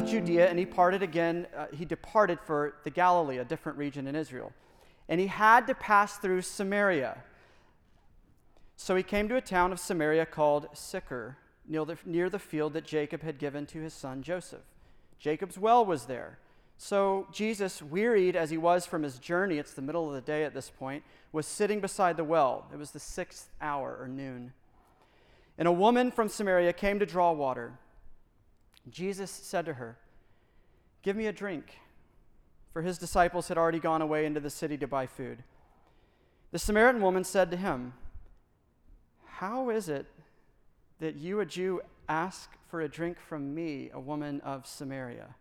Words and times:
left 0.00 0.12
Judea 0.12 0.48
and 0.48 0.58
he 0.58 0.66
parted 0.66 1.02
again. 1.02 1.46
Uh, 1.56 1.66
he 1.72 1.84
departed 1.84 2.38
for 2.40 2.74
the 2.84 2.90
Galilee, 2.90 3.38
a 3.38 3.44
different 3.44 3.76
region 3.78 4.06
in 4.06 4.16
Israel. 4.16 4.52
And 5.08 5.20
he 5.20 5.26
had 5.26 5.66
to 5.66 5.74
pass 5.74 6.16
through 6.16 6.42
Samaria. 6.42 7.18
So 8.76 8.96
he 8.96 9.02
came 9.02 9.28
to 9.28 9.36
a 9.36 9.40
town 9.40 9.72
of 9.72 9.80
Samaria 9.80 10.26
called 10.26 10.68
Sychar, 10.72 11.36
near 11.68 11.84
the, 11.84 11.98
near 12.04 12.30
the 12.30 12.38
field 12.38 12.72
that 12.72 12.84
Jacob 12.84 13.22
had 13.22 13.38
given 13.38 13.66
to 13.66 13.80
his 13.80 13.92
son 13.92 14.22
Joseph. 14.22 14.62
Jacob's 15.18 15.58
well 15.58 15.84
was 15.84 16.06
there. 16.06 16.38
So 16.78 17.26
Jesus, 17.30 17.82
wearied 17.82 18.36
as 18.36 18.48
he 18.48 18.56
was 18.56 18.86
from 18.86 19.02
his 19.02 19.18
journey, 19.18 19.58
it's 19.58 19.74
the 19.74 19.82
middle 19.82 20.08
of 20.08 20.14
the 20.14 20.22
day 20.22 20.44
at 20.44 20.54
this 20.54 20.70
point, 20.70 21.04
was 21.30 21.46
sitting 21.46 21.80
beside 21.80 22.16
the 22.16 22.24
well. 22.24 22.66
It 22.72 22.78
was 22.78 22.92
the 22.92 22.98
sixth 22.98 23.50
hour 23.60 23.98
or 24.00 24.08
noon. 24.08 24.54
And 25.58 25.68
a 25.68 25.72
woman 25.72 26.10
from 26.10 26.30
Samaria 26.30 26.72
came 26.72 26.98
to 27.00 27.06
draw 27.06 27.32
water. 27.32 27.74
Jesus 28.88 29.30
said 29.30 29.66
to 29.66 29.74
her, 29.74 29.98
Give 31.02 31.16
me 31.16 31.26
a 31.26 31.32
drink. 31.32 31.78
For 32.72 32.82
his 32.82 32.98
disciples 32.98 33.48
had 33.48 33.58
already 33.58 33.80
gone 33.80 34.02
away 34.02 34.24
into 34.24 34.40
the 34.40 34.50
city 34.50 34.78
to 34.78 34.86
buy 34.86 35.06
food. 35.06 35.42
The 36.52 36.58
Samaritan 36.58 37.02
woman 37.02 37.24
said 37.24 37.50
to 37.50 37.56
him, 37.56 37.94
How 39.24 39.70
is 39.70 39.88
it 39.88 40.06
that 41.00 41.16
you, 41.16 41.40
a 41.40 41.46
Jew, 41.46 41.80
ask 42.08 42.50
for 42.68 42.80
a 42.80 42.88
drink 42.88 43.18
from 43.18 43.54
me, 43.54 43.90
a 43.92 44.00
woman 44.00 44.40
of 44.42 44.66
Samaria? 44.66 45.34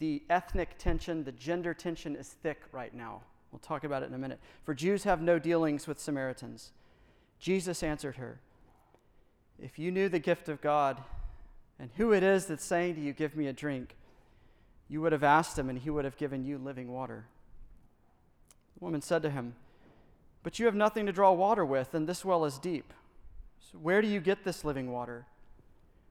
The 0.00 0.22
ethnic 0.28 0.76
tension, 0.76 1.24
the 1.24 1.32
gender 1.32 1.72
tension 1.72 2.16
is 2.16 2.28
thick 2.42 2.62
right 2.72 2.92
now. 2.92 3.22
We'll 3.52 3.60
talk 3.60 3.84
about 3.84 4.02
it 4.02 4.06
in 4.06 4.14
a 4.14 4.18
minute. 4.18 4.40
For 4.64 4.74
Jews 4.74 5.04
have 5.04 5.22
no 5.22 5.38
dealings 5.38 5.86
with 5.86 6.00
Samaritans. 6.00 6.72
Jesus 7.38 7.82
answered 7.82 8.16
her, 8.16 8.40
if 9.58 9.78
you 9.78 9.90
knew 9.90 10.08
the 10.08 10.18
gift 10.18 10.48
of 10.48 10.60
God 10.60 11.00
and 11.78 11.90
who 11.96 12.12
it 12.12 12.22
is 12.22 12.46
that's 12.46 12.64
saying 12.64 12.94
to 12.96 13.00
you, 13.00 13.12
Give 13.12 13.36
me 13.36 13.46
a 13.46 13.52
drink, 13.52 13.96
you 14.88 15.00
would 15.00 15.12
have 15.12 15.24
asked 15.24 15.58
him 15.58 15.68
and 15.68 15.78
he 15.78 15.90
would 15.90 16.04
have 16.04 16.16
given 16.16 16.44
you 16.44 16.58
living 16.58 16.92
water. 16.92 17.26
The 18.78 18.84
woman 18.84 19.02
said 19.02 19.22
to 19.22 19.30
him, 19.30 19.54
But 20.42 20.58
you 20.58 20.66
have 20.66 20.74
nothing 20.74 21.06
to 21.06 21.12
draw 21.12 21.32
water 21.32 21.64
with, 21.64 21.94
and 21.94 22.06
this 22.06 22.24
well 22.24 22.44
is 22.44 22.58
deep. 22.58 22.92
So 23.60 23.78
where 23.78 24.02
do 24.02 24.08
you 24.08 24.20
get 24.20 24.44
this 24.44 24.64
living 24.64 24.92
water? 24.92 25.26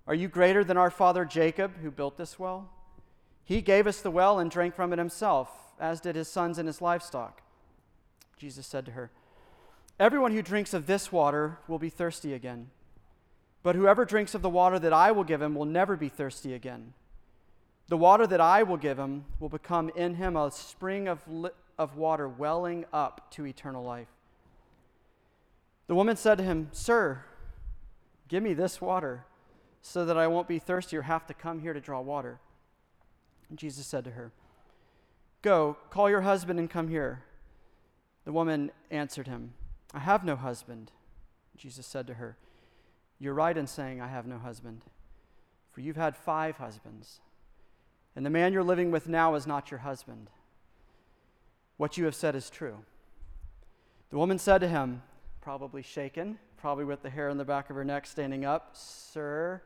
Are 0.06 0.16
you 0.16 0.28
greater 0.28 0.64
than 0.64 0.78
our 0.78 0.92
father 0.92 1.24
Jacob, 1.24 1.78
who 1.82 1.92
built 1.92 2.18
this 2.18 2.38
well? 2.38 2.70
He 3.46 3.62
gave 3.62 3.88
us 3.88 4.02
the 4.02 4.12
well 4.12 4.40
and 4.40 4.50
drank 4.50 4.76
from 4.76 4.92
it 4.94 5.00
himself, 5.00 5.50
as 5.80 6.02
did 6.02 6.16
his 6.16 6.28
sons 6.28 6.58
and 6.58 6.68
his 6.68 6.82
livestock. 6.82 7.42
Jesus 8.38 8.68
said 8.68 8.86
to 8.86 8.92
her, 8.92 9.12
Everyone 10.00 10.32
who 10.32 10.42
drinks 10.42 10.74
of 10.74 10.88
this 10.88 11.12
water 11.12 11.60
will 11.68 11.80
be 11.80 11.90
thirsty 11.90 12.34
again. 12.34 12.70
But 13.64 13.76
whoever 13.76 14.04
drinks 14.04 14.36
of 14.36 14.42
the 14.42 14.50
water 14.50 14.78
that 14.78 14.94
I 14.94 15.12
will 15.12 15.24
give 15.24 15.42
him 15.42 15.56
will 15.56 15.66
never 15.66 15.96
be 15.96 16.10
thirsty 16.10 16.54
again. 16.54 16.94
The 17.88 17.98
water 17.98 18.28
that 18.28 18.42
I 18.42 18.64
will 18.64 18.78
give 18.78 19.00
him 19.00 19.26
will 19.40 19.50
become 19.50 19.90
in 19.96 20.16
him 20.16 20.36
a 20.36 20.52
spring 20.52 21.08
of, 21.08 21.20
li- 21.28 21.50
of 21.80 21.96
water 21.96 22.28
welling 22.28 22.86
up 22.92 23.32
to 23.32 23.46
eternal 23.46 23.84
life. 23.84 24.10
The 25.88 25.96
woman 25.96 26.18
said 26.18 26.38
to 26.38 26.44
him, 26.44 26.70
Sir, 26.72 27.24
give 28.28 28.44
me 28.44 28.54
this 28.54 28.82
water 28.82 29.26
so 29.82 30.06
that 30.06 30.18
I 30.18 30.28
won't 30.28 30.48
be 30.48 30.60
thirsty 30.60 30.98
or 30.98 31.04
have 31.04 31.26
to 31.28 31.34
come 31.34 31.60
here 31.60 31.74
to 31.74 31.82
draw 31.82 32.02
water. 32.02 32.40
And 33.50 33.58
Jesus 33.58 33.86
said 33.86 34.04
to 34.06 34.12
her, 34.12 34.32
Go, 35.42 35.78
call 35.90 36.10
your 36.10 36.22
husband 36.22 36.58
and 36.58 36.70
come 36.70 36.88
here. 36.88 37.24
The 38.24 38.32
woman 38.32 38.72
answered 38.90 39.28
him, 39.28 39.54
I 39.94 40.00
have 40.00 40.24
no 40.24 40.38
husband. 40.38 40.92
Jesus 41.58 41.86
said 41.86 42.08
to 42.08 42.16
her, 42.16 42.38
you're 43.24 43.34
right 43.34 43.58
in 43.58 43.68
saying, 43.68 44.02
I 44.02 44.08
have 44.08 44.28
no 44.28 44.38
husband, 44.38 44.82
for 45.72 45.82
you've 45.82 45.96
had 45.96 46.16
five 46.16 46.58
husbands, 46.58 47.22
and 48.16 48.26
the 48.26 48.30
man 48.30 48.54
you're 48.54 48.64
living 48.64 48.92
with 48.92 49.08
now 49.08 49.36
is 49.36 49.48
not 49.48 49.72
your 49.72 49.80
husband. 49.80 50.30
What 51.78 51.98
you 51.98 52.06
have 52.06 52.16
said 52.16 52.36
is 52.36 52.50
true. 52.50 52.78
The 54.10 54.18
woman 54.18 54.38
said 54.38 54.60
to 54.60 54.68
him, 54.68 55.02
probably 55.42 55.82
shaken, 55.82 56.38
probably 56.58 56.86
with 56.86 57.02
the 57.02 57.10
hair 57.10 57.30
on 57.30 57.38
the 57.38 57.46
back 57.46 57.70
of 57.70 57.76
her 57.76 57.84
neck 57.84 58.06
standing 58.06 58.46
up, 58.46 58.72
Sir, 58.74 59.62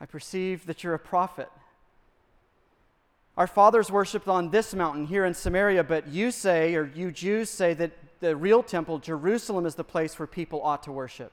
I 0.00 0.06
perceive 0.06 0.66
that 0.66 0.82
you're 0.82 0.94
a 0.94 0.98
prophet. 0.98 1.48
Our 3.36 3.46
fathers 3.46 3.90
worshiped 3.90 4.28
on 4.28 4.50
this 4.50 4.74
mountain 4.74 5.06
here 5.06 5.24
in 5.24 5.34
Samaria, 5.34 5.84
but 5.84 6.08
you 6.08 6.30
say, 6.30 6.74
or 6.74 6.90
you 6.94 7.10
Jews 7.10 7.50
say, 7.50 7.74
that 7.74 7.92
the 8.20 8.36
real 8.36 8.62
temple, 8.62 8.98
Jerusalem, 8.98 9.66
is 9.66 9.74
the 9.74 9.84
place 9.84 10.18
where 10.18 10.26
people 10.26 10.62
ought 10.62 10.82
to 10.84 10.92
worship. 10.92 11.32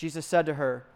Jesus 0.00 0.24
said 0.24 0.46
to 0.46 0.54
her, 0.54 0.86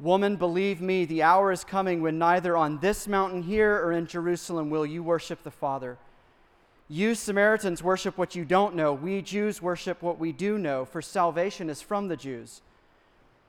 Woman, 0.00 0.36
believe 0.36 0.80
me, 0.80 1.04
the 1.04 1.22
hour 1.22 1.52
is 1.52 1.62
coming 1.62 2.00
when 2.00 2.16
neither 2.16 2.56
on 2.56 2.78
this 2.78 3.06
mountain 3.06 3.42
here 3.42 3.74
or 3.74 3.92
in 3.92 4.06
Jerusalem 4.06 4.70
will 4.70 4.86
you 4.86 5.02
worship 5.02 5.42
the 5.42 5.50
Father. 5.50 5.98
You 6.88 7.14
Samaritans 7.14 7.82
worship 7.82 8.16
what 8.16 8.34
you 8.34 8.46
don't 8.46 8.74
know. 8.74 8.94
We 8.94 9.20
Jews 9.20 9.60
worship 9.60 10.00
what 10.00 10.18
we 10.18 10.32
do 10.32 10.56
know, 10.56 10.86
for 10.86 11.02
salvation 11.02 11.68
is 11.68 11.82
from 11.82 12.08
the 12.08 12.16
Jews. 12.16 12.62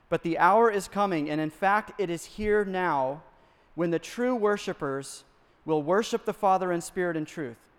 But 0.09 0.23
the 0.23 0.37
hour 0.39 0.69
is 0.69 0.89
coming, 0.89 1.29
and 1.29 1.39
in 1.39 1.51
fact, 1.51 1.93
it 1.97 2.09
is 2.09 2.25
here 2.25 2.65
now, 2.65 3.23
when 3.75 3.91
the 3.91 3.99
true 3.99 4.35
worshipers 4.35 5.23
will 5.63 5.81
worship 5.81 6.25
the 6.25 6.33
Father 6.33 6.73
in 6.73 6.81
spirit 6.81 7.15
and 7.15 7.25
truth. 7.25 7.71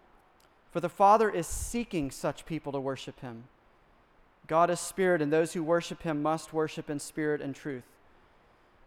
For 0.71 0.81
the 0.81 0.89
Father 0.89 1.29
is 1.29 1.47
seeking 1.47 2.11
such 2.11 2.47
people 2.47 2.73
to 2.73 2.81
worship 2.81 3.21
him. 3.21 3.45
God 4.49 4.71
is 4.71 4.81
spirit, 4.81 5.23
and 5.23 5.33
those 5.33 5.53
who 5.53 5.63
worship 5.63 6.03
him 6.03 6.23
must 6.23 6.53
worship 6.53 6.89
in 6.91 6.99
spirit 6.99 7.41
and 7.41 7.55
truth. 7.55 7.85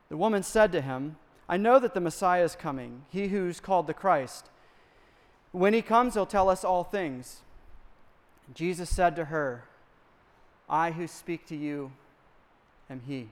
The 0.10 0.18
woman 0.18 0.44
said 0.44 0.72
to 0.74 0.82
him, 0.82 1.16
I 1.48 1.58
know 1.58 1.80
that 1.80 1.94
the 1.94 2.02
Messiah 2.02 2.44
is 2.44 2.56
coming, 2.56 3.04
he 3.10 3.28
who's 3.28 3.60
called 3.60 3.88
the 3.88 3.94
Christ. 3.94 4.50
When 5.52 5.74
he 5.74 5.82
comes, 5.82 6.16
he'll 6.16 6.26
tell 6.26 6.50
us 6.50 6.64
all 6.64 6.84
things. 6.84 7.42
Jesus 8.54 8.90
said 8.90 9.16
to 9.16 9.26
her, 9.26 9.66
I 10.68 10.92
who 10.92 11.08
speak 11.08 11.46
to 11.48 11.56
you 11.56 11.92
am 12.90 13.02
he. 13.06 13.30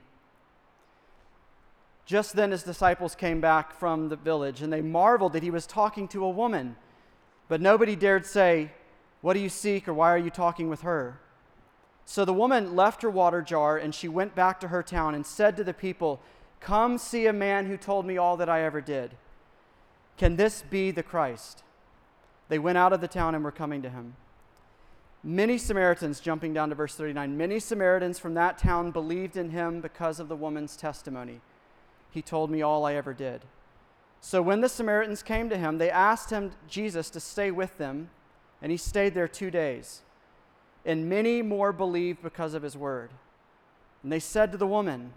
Just 2.06 2.34
then 2.34 2.50
his 2.50 2.62
disciples 2.62 3.14
came 3.14 3.40
back 3.40 3.72
from 3.72 4.08
the 4.08 4.16
village, 4.16 4.62
and 4.62 4.72
they 4.72 4.82
marveled 4.82 5.32
that 5.32 5.42
he 5.42 5.50
was 5.50 5.66
talking 5.66 6.08
to 6.08 6.24
a 6.24 6.30
woman. 6.30 6.76
But 7.48 7.60
nobody 7.60 7.96
dared 7.96 8.26
say, 8.26 8.72
What 9.20 9.34
do 9.34 9.40
you 9.40 9.48
seek, 9.48 9.88
or 9.88 9.94
why 9.94 10.12
are 10.12 10.18
you 10.18 10.30
talking 10.30 10.68
with 10.68 10.82
her? 10.82 11.20
So 12.10 12.24
the 12.24 12.32
woman 12.32 12.74
left 12.74 13.02
her 13.02 13.08
water 13.08 13.40
jar 13.40 13.76
and 13.76 13.94
she 13.94 14.08
went 14.08 14.34
back 14.34 14.58
to 14.58 14.66
her 14.66 14.82
town 14.82 15.14
and 15.14 15.24
said 15.24 15.56
to 15.56 15.62
the 15.62 15.72
people, 15.72 16.20
Come 16.58 16.98
see 16.98 17.26
a 17.26 17.32
man 17.32 17.66
who 17.66 17.76
told 17.76 18.04
me 18.04 18.18
all 18.18 18.36
that 18.38 18.48
I 18.48 18.62
ever 18.62 18.80
did. 18.80 19.12
Can 20.18 20.34
this 20.34 20.60
be 20.60 20.90
the 20.90 21.04
Christ? 21.04 21.62
They 22.48 22.58
went 22.58 22.78
out 22.78 22.92
of 22.92 23.00
the 23.00 23.06
town 23.06 23.36
and 23.36 23.44
were 23.44 23.52
coming 23.52 23.80
to 23.82 23.90
him. 23.90 24.16
Many 25.22 25.56
Samaritans, 25.56 26.18
jumping 26.18 26.52
down 26.52 26.70
to 26.70 26.74
verse 26.74 26.96
39, 26.96 27.36
many 27.36 27.60
Samaritans 27.60 28.18
from 28.18 28.34
that 28.34 28.58
town 28.58 28.90
believed 28.90 29.36
in 29.36 29.50
him 29.50 29.80
because 29.80 30.18
of 30.18 30.28
the 30.28 30.34
woman's 30.34 30.76
testimony. 30.76 31.40
He 32.10 32.22
told 32.22 32.50
me 32.50 32.60
all 32.60 32.86
I 32.86 32.94
ever 32.94 33.14
did. 33.14 33.42
So 34.20 34.42
when 34.42 34.62
the 34.62 34.68
Samaritans 34.68 35.22
came 35.22 35.48
to 35.48 35.56
him, 35.56 35.78
they 35.78 35.90
asked 35.90 36.30
him, 36.30 36.50
Jesus, 36.66 37.08
to 37.10 37.20
stay 37.20 37.52
with 37.52 37.78
them, 37.78 38.10
and 38.60 38.72
he 38.72 38.78
stayed 38.78 39.14
there 39.14 39.28
two 39.28 39.52
days 39.52 40.02
and 40.84 41.08
many 41.08 41.42
more 41.42 41.72
believed 41.72 42.22
because 42.22 42.54
of 42.54 42.62
his 42.62 42.76
word. 42.76 43.10
And 44.02 44.10
they 44.10 44.20
said 44.20 44.52
to 44.52 44.58
the 44.58 44.66
woman, 44.66 45.12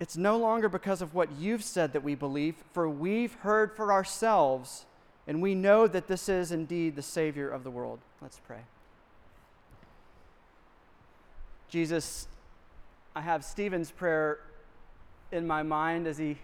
It's 0.00 0.16
no 0.16 0.36
longer 0.36 0.68
because 0.68 1.02
of 1.02 1.14
what 1.14 1.32
you've 1.32 1.62
said 1.62 1.92
that 1.92 2.02
we 2.02 2.14
believe, 2.14 2.56
for 2.72 2.88
we've 2.88 3.34
heard 3.34 3.74
for 3.76 3.92
ourselves, 3.92 4.86
and 5.26 5.40
we 5.40 5.54
know 5.54 5.86
that 5.86 6.08
this 6.08 6.28
is 6.28 6.50
indeed 6.50 6.96
the 6.96 7.02
Savior 7.02 7.48
of 7.48 7.64
the 7.64 7.70
world. 7.70 8.00
Let's 8.20 8.40
pray. 8.40 8.60
Jesus, 11.68 12.26
I 13.14 13.20
have 13.20 13.44
Stephen's 13.44 13.90
prayer 13.90 14.40
in 15.30 15.46
my 15.46 15.62
mind 15.62 16.06
as 16.06 16.16
he 16.16 16.38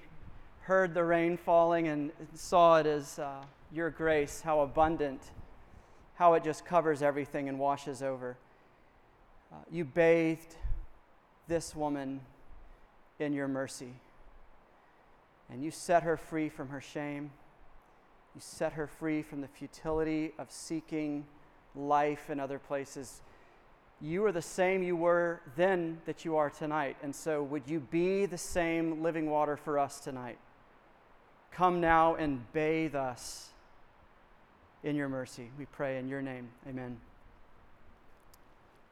heard 0.63 0.95
the 0.95 1.05
rain 1.05 1.37
falling 1.37 1.89
and 1.89 2.11
saw 2.35 2.79
it 2.79 2.87
as 2.87 3.19
uh, 3.19 3.43
your 3.73 3.91
grace, 3.91 4.41
how 4.43 4.61
abundant 4.61 5.21
how 6.15 6.35
it 6.35 6.45
just 6.45 6.65
covers 6.65 7.03
everything 7.03 7.49
and 7.49 7.59
washes 7.59 8.03
over. 8.03 8.37
Uh, 9.53 9.57
you 9.71 9.85
bathed 9.85 10.55
this 11.49 11.75
woman 11.75 12.21
in 13.19 13.33
your 13.33 13.49
mercy, 13.49 13.93
and 15.51 15.63
you 15.63 15.71
set 15.71 16.03
her 16.03 16.17
free 16.17 16.49
from 16.49 16.69
her 16.69 16.81
shame. 16.81 17.31
You 18.35 18.41
set 18.41 18.73
her 18.73 18.87
free 18.87 19.23
from 19.23 19.41
the 19.41 19.49
futility 19.49 20.33
of 20.39 20.51
seeking 20.51 21.27
life 21.77 22.31
in 22.31 22.41
other 22.41 22.59
places. 22.59 23.23
You 24.01 24.25
are 24.27 24.33
the 24.33 24.43
same 24.43 24.83
you 24.83 24.97
were 24.97 25.41
then 25.57 26.01
that 26.07 26.25
you 26.25 26.37
are 26.37 26.51
tonight. 26.51 26.97
And 27.03 27.15
so, 27.15 27.43
would 27.43 27.63
you 27.67 27.81
be 27.81 28.27
the 28.27 28.39
same 28.39 29.03
living 29.03 29.31
water 29.31 29.57
for 29.57 29.79
us 29.79 30.01
tonight? 30.01 30.39
Come 31.53 31.81
now 31.81 32.17
and 32.17 32.53
bathe 32.53 32.97
us 32.97 33.51
in 34.85 34.95
your 34.95 35.09
mercy. 35.09 35.51
We 35.59 35.65
pray 35.65 35.99
in 35.99 36.09
your 36.09 36.23
name. 36.23 36.49
Amen. 36.69 36.99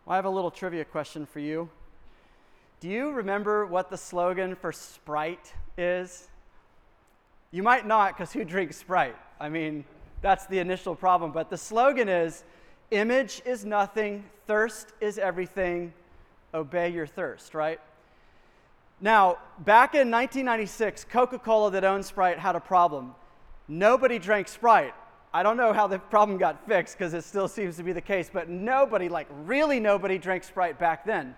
Well, 0.04 0.14
I 0.14 0.16
have 0.16 0.24
a 0.24 0.30
little 0.30 0.50
trivia 0.50 0.84
question 0.84 1.26
for 1.26 1.38
you. 1.38 1.68
Do 2.80 2.88
you 2.88 3.12
remember 3.12 3.66
what 3.66 3.90
the 3.90 3.96
slogan 3.96 4.56
for 4.56 4.72
Sprite 4.72 5.52
is? 5.78 6.28
You 7.52 7.62
might 7.62 7.86
not, 7.86 8.16
because 8.16 8.32
who 8.32 8.44
drinks 8.44 8.78
Sprite? 8.78 9.14
I 9.38 9.48
mean, 9.48 9.84
that's 10.22 10.46
the 10.46 10.58
initial 10.58 10.96
problem. 10.96 11.30
But 11.30 11.50
the 11.50 11.58
slogan 11.58 12.08
is 12.08 12.42
image 12.90 13.42
is 13.44 13.64
nothing, 13.64 14.24
thirst 14.46 14.92
is 15.00 15.18
everything, 15.18 15.92
obey 16.54 16.88
your 16.88 17.06
thirst, 17.06 17.54
right? 17.54 17.80
Now, 19.00 19.38
back 19.58 19.94
in 19.94 20.10
1996, 20.10 21.04
Coca 21.04 21.38
Cola 21.38 21.70
that 21.72 21.84
owned 21.84 22.04
Sprite 22.04 22.38
had 22.38 22.56
a 22.56 22.60
problem. 22.60 23.14
Nobody 23.68 24.18
drank 24.18 24.48
Sprite. 24.48 24.94
I 25.34 25.42
don't 25.42 25.56
know 25.56 25.72
how 25.72 25.86
the 25.86 25.98
problem 25.98 26.36
got 26.36 26.66
fixed 26.66 26.98
because 26.98 27.14
it 27.14 27.24
still 27.24 27.48
seems 27.48 27.76
to 27.78 27.82
be 27.82 27.92
the 27.92 28.02
case, 28.02 28.30
but 28.32 28.48
nobody, 28.50 29.08
like 29.08 29.28
really 29.44 29.80
nobody, 29.80 30.18
drank 30.18 30.44
Sprite 30.44 30.78
back 30.78 31.06
then. 31.06 31.34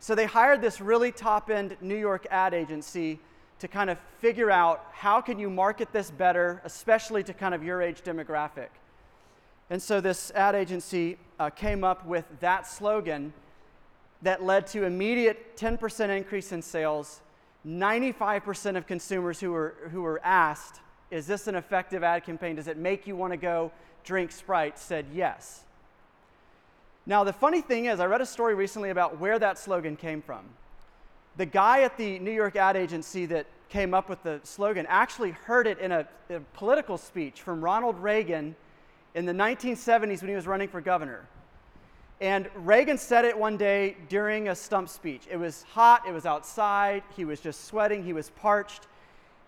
So 0.00 0.14
they 0.14 0.26
hired 0.26 0.60
this 0.60 0.80
really 0.80 1.12
top 1.12 1.48
end 1.50 1.76
New 1.80 1.96
York 1.96 2.26
ad 2.30 2.52
agency 2.52 3.20
to 3.60 3.68
kind 3.68 3.90
of 3.90 3.98
figure 4.18 4.50
out 4.50 4.86
how 4.92 5.20
can 5.20 5.38
you 5.38 5.50
market 5.50 5.92
this 5.92 6.10
better, 6.10 6.60
especially 6.64 7.22
to 7.24 7.32
kind 7.32 7.54
of 7.54 7.62
your 7.62 7.80
age 7.82 8.02
demographic. 8.02 8.68
And 9.70 9.82
so 9.82 10.00
this 10.00 10.30
ad 10.32 10.54
agency 10.54 11.18
uh, 11.38 11.50
came 11.50 11.84
up 11.84 12.06
with 12.06 12.24
that 12.40 12.66
slogan 12.66 13.32
that 14.22 14.42
led 14.42 14.66
to 14.68 14.84
immediate 14.84 15.56
10% 15.56 16.08
increase 16.16 16.52
in 16.52 16.62
sales. 16.62 17.20
95% 17.66 18.76
of 18.76 18.86
consumers 18.86 19.40
who 19.40 19.52
were, 19.52 19.74
who 19.90 20.02
were 20.02 20.20
asked, 20.24 20.80
is 21.10 21.26
this 21.26 21.46
an 21.46 21.54
effective 21.54 22.02
ad 22.02 22.24
campaign? 22.24 22.56
Does 22.56 22.68
it 22.68 22.76
make 22.76 23.06
you 23.06 23.16
want 23.16 23.32
to 23.32 23.36
go 23.36 23.72
drink 24.04 24.30
Sprite? 24.32 24.78
said 24.78 25.06
yes. 25.12 25.64
Now, 27.06 27.24
the 27.24 27.32
funny 27.32 27.62
thing 27.62 27.86
is, 27.86 28.00
I 28.00 28.06
read 28.06 28.20
a 28.20 28.26
story 28.26 28.54
recently 28.54 28.90
about 28.90 29.18
where 29.18 29.38
that 29.38 29.58
slogan 29.58 29.96
came 29.96 30.20
from 30.20 30.44
the 31.38 31.46
guy 31.46 31.82
at 31.82 31.96
the 31.96 32.18
New 32.18 32.32
York 32.32 32.56
ad 32.56 32.76
agency 32.76 33.24
that 33.26 33.46
came 33.68 33.94
up 33.94 34.08
with 34.08 34.22
the 34.24 34.40
slogan 34.42 34.84
actually 34.88 35.30
heard 35.30 35.66
it 35.66 35.78
in 35.78 35.92
a, 35.92 36.06
a, 36.30 36.40
political 36.52 36.98
speech 36.98 37.42
from 37.42 37.62
Ronald 37.62 37.96
Reagan 38.00 38.56
in 39.14 39.24
the 39.24 39.32
1970s 39.32 40.20
when 40.20 40.30
he 40.30 40.34
was 40.34 40.48
running 40.48 40.68
for 40.68 40.80
governor. 40.80 41.26
And 42.20 42.48
Reagan 42.56 42.98
said 42.98 43.24
it 43.24 43.38
one 43.38 43.56
day 43.56 43.96
during 44.08 44.48
a 44.48 44.54
stump 44.54 44.88
speech. 44.88 45.28
It 45.30 45.36
was 45.36 45.62
hot, 45.62 46.02
it 46.08 46.12
was 46.12 46.26
outside, 46.26 47.04
he 47.16 47.24
was 47.24 47.38
just 47.40 47.66
sweating, 47.66 48.02
he 48.02 48.12
was 48.12 48.30
parched. 48.30 48.88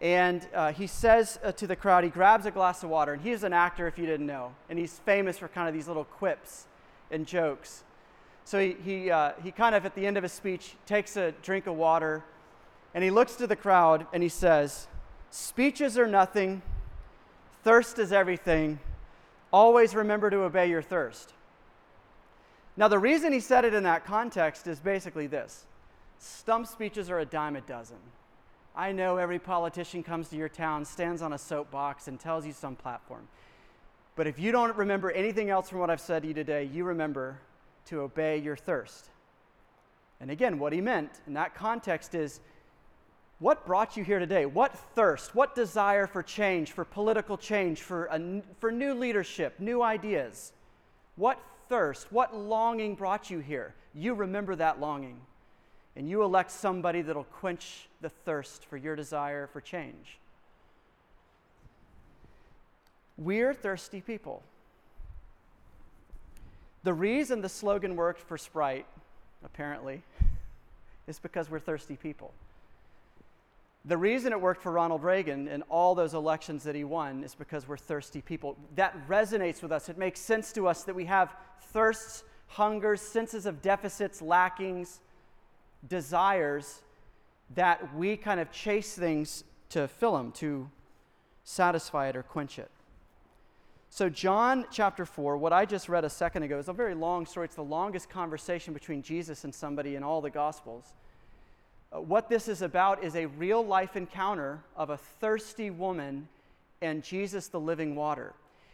And 0.00 0.46
uh, 0.54 0.72
he 0.72 0.86
says 0.86 1.38
uh, 1.44 1.52
to 1.52 1.66
the 1.66 1.76
crowd, 1.76 2.04
he 2.04 2.10
grabs 2.10 2.46
a 2.46 2.50
glass 2.50 2.82
of 2.82 2.90
water, 2.90 3.12
and 3.12 3.22
he's 3.22 3.44
an 3.44 3.52
actor 3.52 3.86
if 3.86 3.98
you 3.98 4.06
didn't 4.06 4.26
know. 4.26 4.54
And 4.68 4.78
he's 4.78 4.98
famous 5.00 5.38
for 5.38 5.48
kind 5.48 5.68
of 5.68 5.74
these 5.74 5.88
little 5.88 6.04
quips 6.04 6.66
and 7.10 7.26
jokes. 7.26 7.84
So 8.44 8.58
he, 8.58 8.76
he, 8.82 9.10
uh, 9.10 9.32
he 9.42 9.50
kind 9.50 9.74
of, 9.74 9.84
at 9.84 9.94
the 9.94 10.06
end 10.06 10.16
of 10.16 10.22
his 10.22 10.32
speech, 10.32 10.74
takes 10.86 11.16
a 11.16 11.32
drink 11.42 11.66
of 11.66 11.74
water 11.74 12.24
and 12.94 13.04
he 13.04 13.10
looks 13.10 13.36
to 13.36 13.46
the 13.46 13.56
crowd 13.56 14.06
and 14.12 14.22
he 14.22 14.28
says, 14.28 14.88
Speeches 15.30 15.96
are 15.96 16.06
nothing, 16.06 16.62
thirst 17.62 17.98
is 17.98 18.12
everything. 18.12 18.80
Always 19.52 19.94
remember 19.94 20.30
to 20.30 20.38
obey 20.38 20.68
your 20.68 20.82
thirst. 20.82 21.32
Now, 22.76 22.88
the 22.88 22.98
reason 22.98 23.32
he 23.32 23.40
said 23.40 23.64
it 23.64 23.74
in 23.74 23.82
that 23.82 24.04
context 24.04 24.66
is 24.66 24.80
basically 24.80 25.26
this 25.26 25.66
stump 26.18 26.66
speeches 26.66 27.08
are 27.10 27.20
a 27.20 27.24
dime 27.24 27.56
a 27.56 27.60
dozen. 27.60 27.96
I 28.74 28.92
know 28.92 29.16
every 29.16 29.38
politician 29.38 30.02
comes 30.02 30.28
to 30.28 30.36
your 30.36 30.48
town, 30.48 30.84
stands 30.84 31.22
on 31.22 31.32
a 31.32 31.38
soapbox, 31.38 32.08
and 32.08 32.18
tells 32.18 32.46
you 32.46 32.52
some 32.52 32.76
platform. 32.76 33.28
But 34.16 34.26
if 34.26 34.38
you 34.38 34.52
don't 34.52 34.76
remember 34.76 35.10
anything 35.10 35.50
else 35.50 35.70
from 35.70 35.78
what 35.78 35.90
I've 35.90 36.00
said 36.00 36.22
to 36.22 36.28
you 36.28 36.34
today, 36.34 36.64
you 36.64 36.84
remember 36.84 37.38
to 37.86 38.00
obey 38.00 38.38
your 38.38 38.56
thirst. 38.56 39.08
And 40.20 40.30
again, 40.30 40.58
what 40.58 40.72
he 40.72 40.80
meant 40.80 41.10
in 41.26 41.34
that 41.34 41.54
context 41.54 42.14
is 42.14 42.40
what 43.38 43.64
brought 43.64 43.96
you 43.96 44.04
here 44.04 44.18
today? 44.18 44.44
What 44.44 44.76
thirst, 44.94 45.34
what 45.34 45.54
desire 45.54 46.06
for 46.06 46.22
change, 46.22 46.72
for 46.72 46.84
political 46.84 47.38
change, 47.38 47.80
for, 47.80 48.04
a, 48.06 48.42
for 48.58 48.70
new 48.70 48.92
leadership, 48.92 49.58
new 49.58 49.82
ideas? 49.82 50.52
What 51.16 51.40
thirst, 51.68 52.12
what 52.12 52.36
longing 52.36 52.94
brought 52.94 53.30
you 53.30 53.38
here? 53.38 53.74
You 53.94 54.12
remember 54.14 54.54
that 54.56 54.78
longing. 54.78 55.20
And 56.00 56.08
you 56.08 56.22
elect 56.22 56.50
somebody 56.50 57.02
that'll 57.02 57.24
quench 57.24 57.86
the 58.00 58.08
thirst 58.08 58.64
for 58.64 58.78
your 58.78 58.96
desire 58.96 59.46
for 59.46 59.60
change. 59.60 60.18
We're 63.18 63.52
thirsty 63.52 64.00
people. 64.00 64.42
The 66.84 66.94
reason 66.94 67.42
the 67.42 67.50
slogan 67.50 67.96
worked 67.96 68.22
for 68.22 68.38
Sprite, 68.38 68.86
apparently, 69.44 70.00
is 71.06 71.18
because 71.18 71.50
we're 71.50 71.58
thirsty 71.58 71.96
people. 71.96 72.32
The 73.84 73.98
reason 73.98 74.32
it 74.32 74.40
worked 74.40 74.62
for 74.62 74.72
Ronald 74.72 75.02
Reagan 75.04 75.48
and 75.48 75.62
all 75.68 75.94
those 75.94 76.14
elections 76.14 76.64
that 76.64 76.74
he 76.74 76.82
won 76.82 77.22
is 77.24 77.34
because 77.34 77.68
we're 77.68 77.76
thirsty 77.76 78.22
people. 78.22 78.56
That 78.74 78.96
resonates 79.06 79.60
with 79.60 79.70
us. 79.70 79.90
It 79.90 79.98
makes 79.98 80.18
sense 80.18 80.50
to 80.52 80.66
us 80.66 80.82
that 80.84 80.94
we 80.94 81.04
have 81.04 81.36
thirsts, 81.60 82.24
hungers, 82.46 83.02
senses 83.02 83.44
of 83.44 83.60
deficits, 83.60 84.22
lackings, 84.22 85.00
desires 85.88 86.82
that 87.54 87.94
we 87.94 88.16
kind 88.16 88.40
of 88.40 88.50
chase 88.52 88.94
things 88.94 89.44
to 89.70 89.88
fill 89.88 90.16
them, 90.16 90.32
to 90.32 90.68
satisfy 91.44 92.08
it 92.08 92.16
or 92.16 92.22
quench 92.22 92.58
it. 92.58 92.70
So, 93.92 94.08
John 94.08 94.66
chapter 94.70 95.04
4, 95.04 95.36
what 95.36 95.52
I 95.52 95.64
just 95.64 95.88
read 95.88 96.04
a 96.04 96.10
second 96.10 96.44
ago, 96.44 96.58
is 96.58 96.68
a 96.68 96.72
very 96.72 96.94
long 96.94 97.26
story. 97.26 97.46
It's 97.46 97.56
the 97.56 97.64
longest 97.64 98.08
conversation 98.08 98.72
between 98.72 99.02
Jesus 99.02 99.42
and 99.42 99.52
somebody 99.52 99.96
in 99.96 100.04
all 100.04 100.20
the 100.20 100.30
Gospels. 100.30 100.84
Uh, 101.92 102.00
what 102.00 102.28
this 102.28 102.46
is 102.46 102.62
about 102.62 103.02
is 103.02 103.16
a 103.16 103.26
real 103.26 103.66
life 103.66 103.96
encounter 103.96 104.60
of 104.76 104.90
a 104.90 104.96
thirsty 104.96 105.70
woman 105.70 106.28
and 106.80 107.02
Jesus, 107.02 107.48
the 107.48 107.58
living 107.58 107.96
water. 107.96 108.32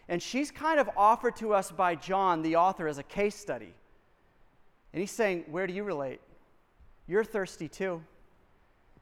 And 0.08 0.22
she's 0.22 0.50
kind 0.50 0.78
of 0.78 0.90
offered 0.98 1.34
to 1.36 1.54
us 1.54 1.70
by 1.70 1.94
John, 1.94 2.42
the 2.42 2.56
author, 2.56 2.86
as 2.86 2.98
a 2.98 3.02
case 3.02 3.36
study. 3.36 3.72
And 4.92 5.00
he's 5.00 5.10
saying, 5.10 5.44
Where 5.50 5.66
do 5.66 5.72
you 5.72 5.82
relate? 5.82 6.20
You're 7.06 7.24
thirsty 7.24 7.68
too. 7.68 8.02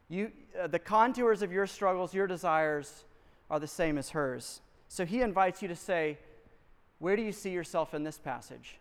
You, 0.08 0.30
uh, 0.60 0.66
the 0.66 0.78
contours 0.78 1.42
of 1.42 1.52
your 1.52 1.66
struggles, 1.66 2.14
your 2.14 2.26
desires, 2.26 3.04
are 3.50 3.58
the 3.58 3.66
same 3.66 3.98
as 3.98 4.10
hers. 4.10 4.60
So 4.88 5.04
he 5.04 5.22
invites 5.22 5.62
you 5.62 5.68
to 5.68 5.76
say, 5.76 6.18
Where 6.98 7.16
do 7.16 7.22
you 7.22 7.32
see 7.32 7.50
yourself 7.50 7.94
in 7.94 8.04
this 8.04 8.18
passage? 8.18 8.78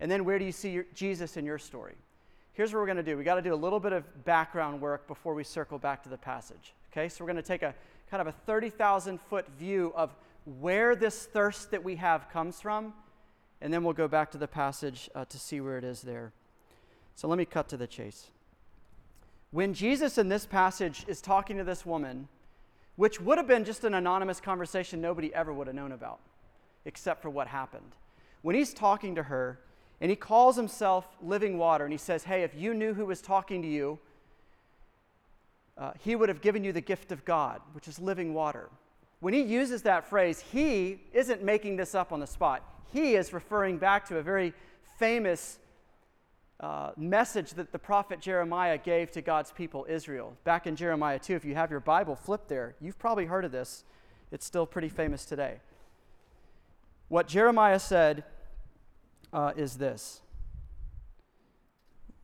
And 0.00 0.10
then 0.10 0.24
where 0.24 0.38
do 0.38 0.44
you 0.44 0.52
see 0.52 0.70
your, 0.70 0.86
Jesus 0.94 1.36
in 1.36 1.44
your 1.44 1.58
story? 1.58 1.94
Here's 2.54 2.72
what 2.72 2.80
we're 2.80 2.86
going 2.86 2.96
to 2.96 3.02
do. 3.02 3.16
We 3.16 3.24
got 3.24 3.36
to 3.36 3.42
do 3.42 3.54
a 3.54 3.56
little 3.56 3.80
bit 3.80 3.92
of 3.92 4.24
background 4.24 4.80
work 4.80 5.06
before 5.06 5.34
we 5.34 5.44
circle 5.44 5.78
back 5.78 6.02
to 6.02 6.08
the 6.08 6.18
passage. 6.18 6.74
Okay, 6.90 7.08
so 7.08 7.22
we're 7.22 7.30
going 7.30 7.42
to 7.42 7.46
take 7.46 7.62
a 7.62 7.74
kind 8.10 8.20
of 8.20 8.26
a 8.26 8.32
30,000 8.32 9.20
foot 9.20 9.46
view 9.58 9.92
of 9.94 10.14
where 10.58 10.96
this 10.96 11.26
thirst 11.26 11.70
that 11.70 11.84
we 11.84 11.96
have 11.96 12.28
comes 12.30 12.60
from, 12.60 12.92
and 13.60 13.72
then 13.72 13.84
we'll 13.84 13.92
go 13.92 14.08
back 14.08 14.30
to 14.32 14.38
the 14.38 14.48
passage 14.48 15.08
uh, 15.14 15.24
to 15.26 15.38
see 15.38 15.60
where 15.60 15.78
it 15.78 15.84
is 15.84 16.02
there. 16.02 16.32
So 17.14 17.28
let 17.28 17.38
me 17.38 17.44
cut 17.44 17.68
to 17.68 17.76
the 17.76 17.86
chase. 17.86 18.30
When 19.52 19.74
Jesus 19.74 20.16
in 20.16 20.28
this 20.28 20.46
passage 20.46 21.04
is 21.08 21.20
talking 21.20 21.58
to 21.58 21.64
this 21.64 21.84
woman, 21.84 22.28
which 22.96 23.20
would 23.20 23.38
have 23.38 23.48
been 23.48 23.64
just 23.64 23.84
an 23.84 23.94
anonymous 23.94 24.40
conversation 24.40 25.00
nobody 25.00 25.34
ever 25.34 25.52
would 25.52 25.66
have 25.66 25.76
known 25.76 25.92
about, 25.92 26.20
except 26.84 27.22
for 27.22 27.30
what 27.30 27.48
happened. 27.48 27.92
When 28.42 28.54
he's 28.54 28.72
talking 28.72 29.14
to 29.16 29.24
her, 29.24 29.58
and 30.00 30.08
he 30.10 30.16
calls 30.16 30.56
himself 30.56 31.06
living 31.22 31.58
water, 31.58 31.84
and 31.84 31.92
he 31.92 31.98
says, 31.98 32.24
Hey, 32.24 32.42
if 32.42 32.54
you 32.54 32.74
knew 32.74 32.94
who 32.94 33.06
was 33.06 33.20
talking 33.20 33.60
to 33.62 33.68
you, 33.68 33.98
uh, 35.76 35.92
he 35.98 36.14
would 36.14 36.28
have 36.28 36.40
given 36.40 36.62
you 36.62 36.72
the 36.72 36.80
gift 36.80 37.10
of 37.10 37.24
God, 37.24 37.60
which 37.72 37.88
is 37.88 37.98
living 37.98 38.34
water. 38.34 38.68
When 39.20 39.34
he 39.34 39.42
uses 39.42 39.82
that 39.82 40.08
phrase, 40.08 40.44
he 40.52 41.00
isn't 41.12 41.42
making 41.42 41.76
this 41.76 41.94
up 41.94 42.12
on 42.12 42.20
the 42.20 42.26
spot. 42.26 42.62
He 42.92 43.14
is 43.14 43.32
referring 43.32 43.78
back 43.78 44.06
to 44.08 44.18
a 44.18 44.22
very 44.22 44.52
famous 44.98 45.58
uh, 46.60 46.90
message 46.96 47.54
that 47.54 47.72
the 47.72 47.78
prophet 47.78 48.20
Jeremiah 48.20 48.76
gave 48.76 49.10
to 49.12 49.22
God's 49.22 49.50
people, 49.50 49.86
Israel. 49.88 50.36
Back 50.44 50.66
in 50.66 50.76
Jeremiah 50.76 51.18
2, 51.18 51.34
if 51.34 51.44
you 51.44 51.54
have 51.54 51.70
your 51.70 51.80
Bible 51.80 52.14
flipped 52.14 52.48
there, 52.48 52.74
you've 52.80 52.98
probably 52.98 53.26
heard 53.26 53.44
of 53.44 53.52
this. 53.52 53.84
It's 54.30 54.44
still 54.44 54.66
pretty 54.66 54.90
famous 54.90 55.24
today. 55.24 55.60
What 57.08 57.26
Jeremiah 57.26 57.78
said 57.78 58.24
uh, 59.32 59.52
is 59.56 59.78
this. 59.78 60.20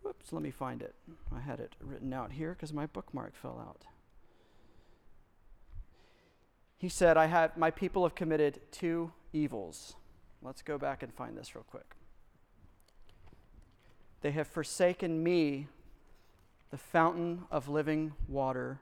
Whoops, 0.02 0.32
let 0.32 0.42
me 0.42 0.50
find 0.50 0.82
it. 0.82 0.94
I 1.34 1.40
had 1.40 1.58
it 1.58 1.74
written 1.80 2.12
out 2.12 2.32
here 2.32 2.52
because 2.52 2.72
my 2.72 2.86
bookmark 2.86 3.34
fell 3.34 3.58
out. 3.58 3.86
He 6.76 6.88
said, 6.88 7.16
I 7.16 7.26
have, 7.26 7.56
My 7.56 7.70
people 7.70 8.04
have 8.04 8.14
committed 8.14 8.60
two 8.70 9.12
evils. 9.32 9.96
Let's 10.42 10.62
go 10.62 10.78
back 10.78 11.02
and 11.02 11.12
find 11.12 11.36
this 11.36 11.54
real 11.54 11.64
quick. 11.68 11.96
They 14.26 14.32
have 14.32 14.48
forsaken 14.48 15.22
me, 15.22 15.68
the 16.72 16.76
fountain 16.76 17.44
of 17.48 17.68
living 17.68 18.12
water, 18.26 18.80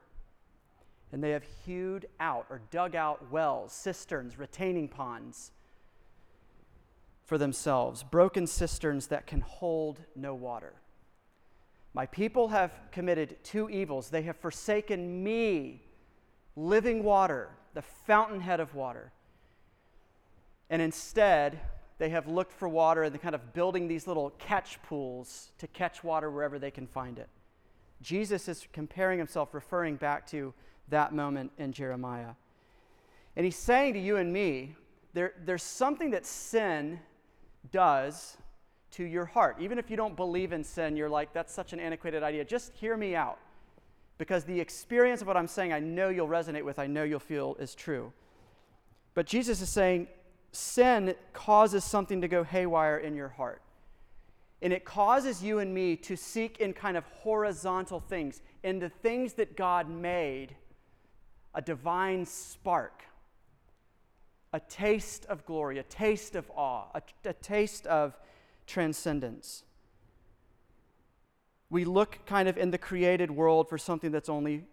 and 1.11 1.23
they 1.23 1.29
have 1.29 1.43
hewed 1.67 2.07
out 2.19 2.47
or 2.49 2.61
dug 2.71 2.95
out 2.95 3.31
wells, 3.31 3.71
cisterns, 3.71 4.39
retaining 4.39 4.87
ponds 4.87 5.51
for 7.25 7.37
themselves, 7.37 8.01
broken 8.01 8.47
cisterns 8.47 9.05
that 9.09 9.27
can 9.27 9.41
hold 9.41 10.01
no 10.15 10.33
water. 10.33 10.73
My 11.93 12.07
people 12.07 12.47
have 12.47 12.71
committed 12.91 13.37
two 13.43 13.69
evils. 13.69 14.09
They 14.09 14.23
have 14.23 14.37
forsaken 14.37 15.23
me, 15.23 15.83
living 16.55 17.03
water. 17.03 17.51
the 17.75 17.83
fountainhead 17.83 18.59
of 18.59 18.73
water. 18.73 19.11
And 20.71 20.81
instead, 20.81 21.59
they 21.97 22.09
have 22.09 22.27
looked 22.27 22.51
for 22.51 22.67
water 22.67 23.03
and 23.03 23.13
they're 23.13 23.19
kind 23.19 23.35
of 23.35 23.53
building 23.53 23.87
these 23.87 24.07
little 24.07 24.31
catch 24.31 24.81
pools 24.83 25.51
to 25.57 25.67
catch 25.67 26.03
water 26.03 26.29
wherever 26.29 26.59
they 26.59 26.71
can 26.71 26.87
find 26.87 27.19
it. 27.19 27.29
Jesus 28.01 28.47
is 28.47 28.67
comparing 28.73 29.17
himself, 29.17 29.53
referring 29.53 29.95
back 29.95 30.27
to 30.27 30.53
that 30.89 31.13
moment 31.13 31.51
in 31.57 31.71
Jeremiah. 31.71 32.33
And 33.35 33.45
he's 33.45 33.55
saying 33.55 33.93
to 33.93 33.99
you 33.99 34.17
and 34.17 34.31
me, 34.31 34.75
there, 35.13 35.33
there's 35.45 35.63
something 35.63 36.11
that 36.11 36.25
sin 36.25 36.99
does 37.71 38.37
to 38.91 39.03
your 39.03 39.25
heart. 39.25 39.57
Even 39.59 39.79
if 39.79 39.89
you 39.89 39.97
don't 39.97 40.15
believe 40.15 40.53
in 40.53 40.63
sin, 40.63 40.95
you're 40.95 41.09
like, 41.09 41.33
that's 41.33 41.53
such 41.53 41.73
an 41.73 41.79
antiquated 41.79 42.23
idea. 42.23 42.45
Just 42.45 42.73
hear 42.73 42.95
me 42.95 43.15
out. 43.15 43.39
Because 44.17 44.43
the 44.45 44.59
experience 44.59 45.21
of 45.21 45.27
what 45.27 45.35
I'm 45.35 45.47
saying, 45.47 45.73
I 45.73 45.79
know 45.79 46.09
you'll 46.09 46.27
resonate 46.27 46.63
with, 46.63 46.79
I 46.79 46.87
know 46.87 47.03
you'll 47.03 47.19
feel 47.19 47.55
is 47.59 47.75
true. 47.75 48.13
But 49.13 49.25
Jesus 49.25 49.61
is 49.61 49.69
saying, 49.69 50.07
sin 50.55 51.15
causes 51.33 51.83
something 51.83 52.21
to 52.21 52.27
go 52.27 52.43
haywire 52.43 52.97
in 52.97 53.15
your 53.15 53.29
heart. 53.29 53.61
And 54.61 54.71
it 54.73 54.85
causes 54.85 55.43
you 55.43 55.59
and 55.59 55.73
me 55.73 55.95
to 55.97 56.15
seek 56.15 56.59
in 56.59 56.73
kind 56.73 56.97
of 56.97 57.03
horizontal 57.05 57.99
things, 57.99 58.41
in 58.63 58.79
the 58.79 58.89
things 58.89 59.33
that 59.33 59.55
God 59.55 59.89
made, 59.89 60.55
a 61.53 61.61
divine 61.61 62.25
spark, 62.25 63.03
a 64.53 64.59
taste 64.59 65.25
of 65.25 65.45
glory, 65.45 65.77
a 65.77 65.83
taste 65.83 66.35
of 66.35 66.49
awe, 66.55 66.85
a, 66.95 67.01
a 67.25 67.33
taste 67.33 67.85
of 67.87 68.17
transcendence. 68.65 69.63
We 71.69 71.85
look 71.85 72.19
kind 72.25 72.47
of 72.47 72.57
in 72.57 72.71
the 72.71 72.77
created 72.77 73.29
world 73.29 73.67
for 73.67 73.77
something 73.77 74.11
that's 74.11 74.29
only 74.29 74.63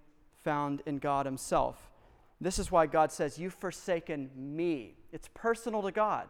found 0.44 0.82
in 0.86 0.98
God 0.98 1.26
Himself. 1.26 1.91
This 2.42 2.58
is 2.58 2.72
why 2.72 2.86
God 2.86 3.12
says, 3.12 3.38
You've 3.38 3.54
forsaken 3.54 4.30
me. 4.36 4.96
It's 5.12 5.28
personal 5.32 5.80
to 5.82 5.92
God. 5.92 6.26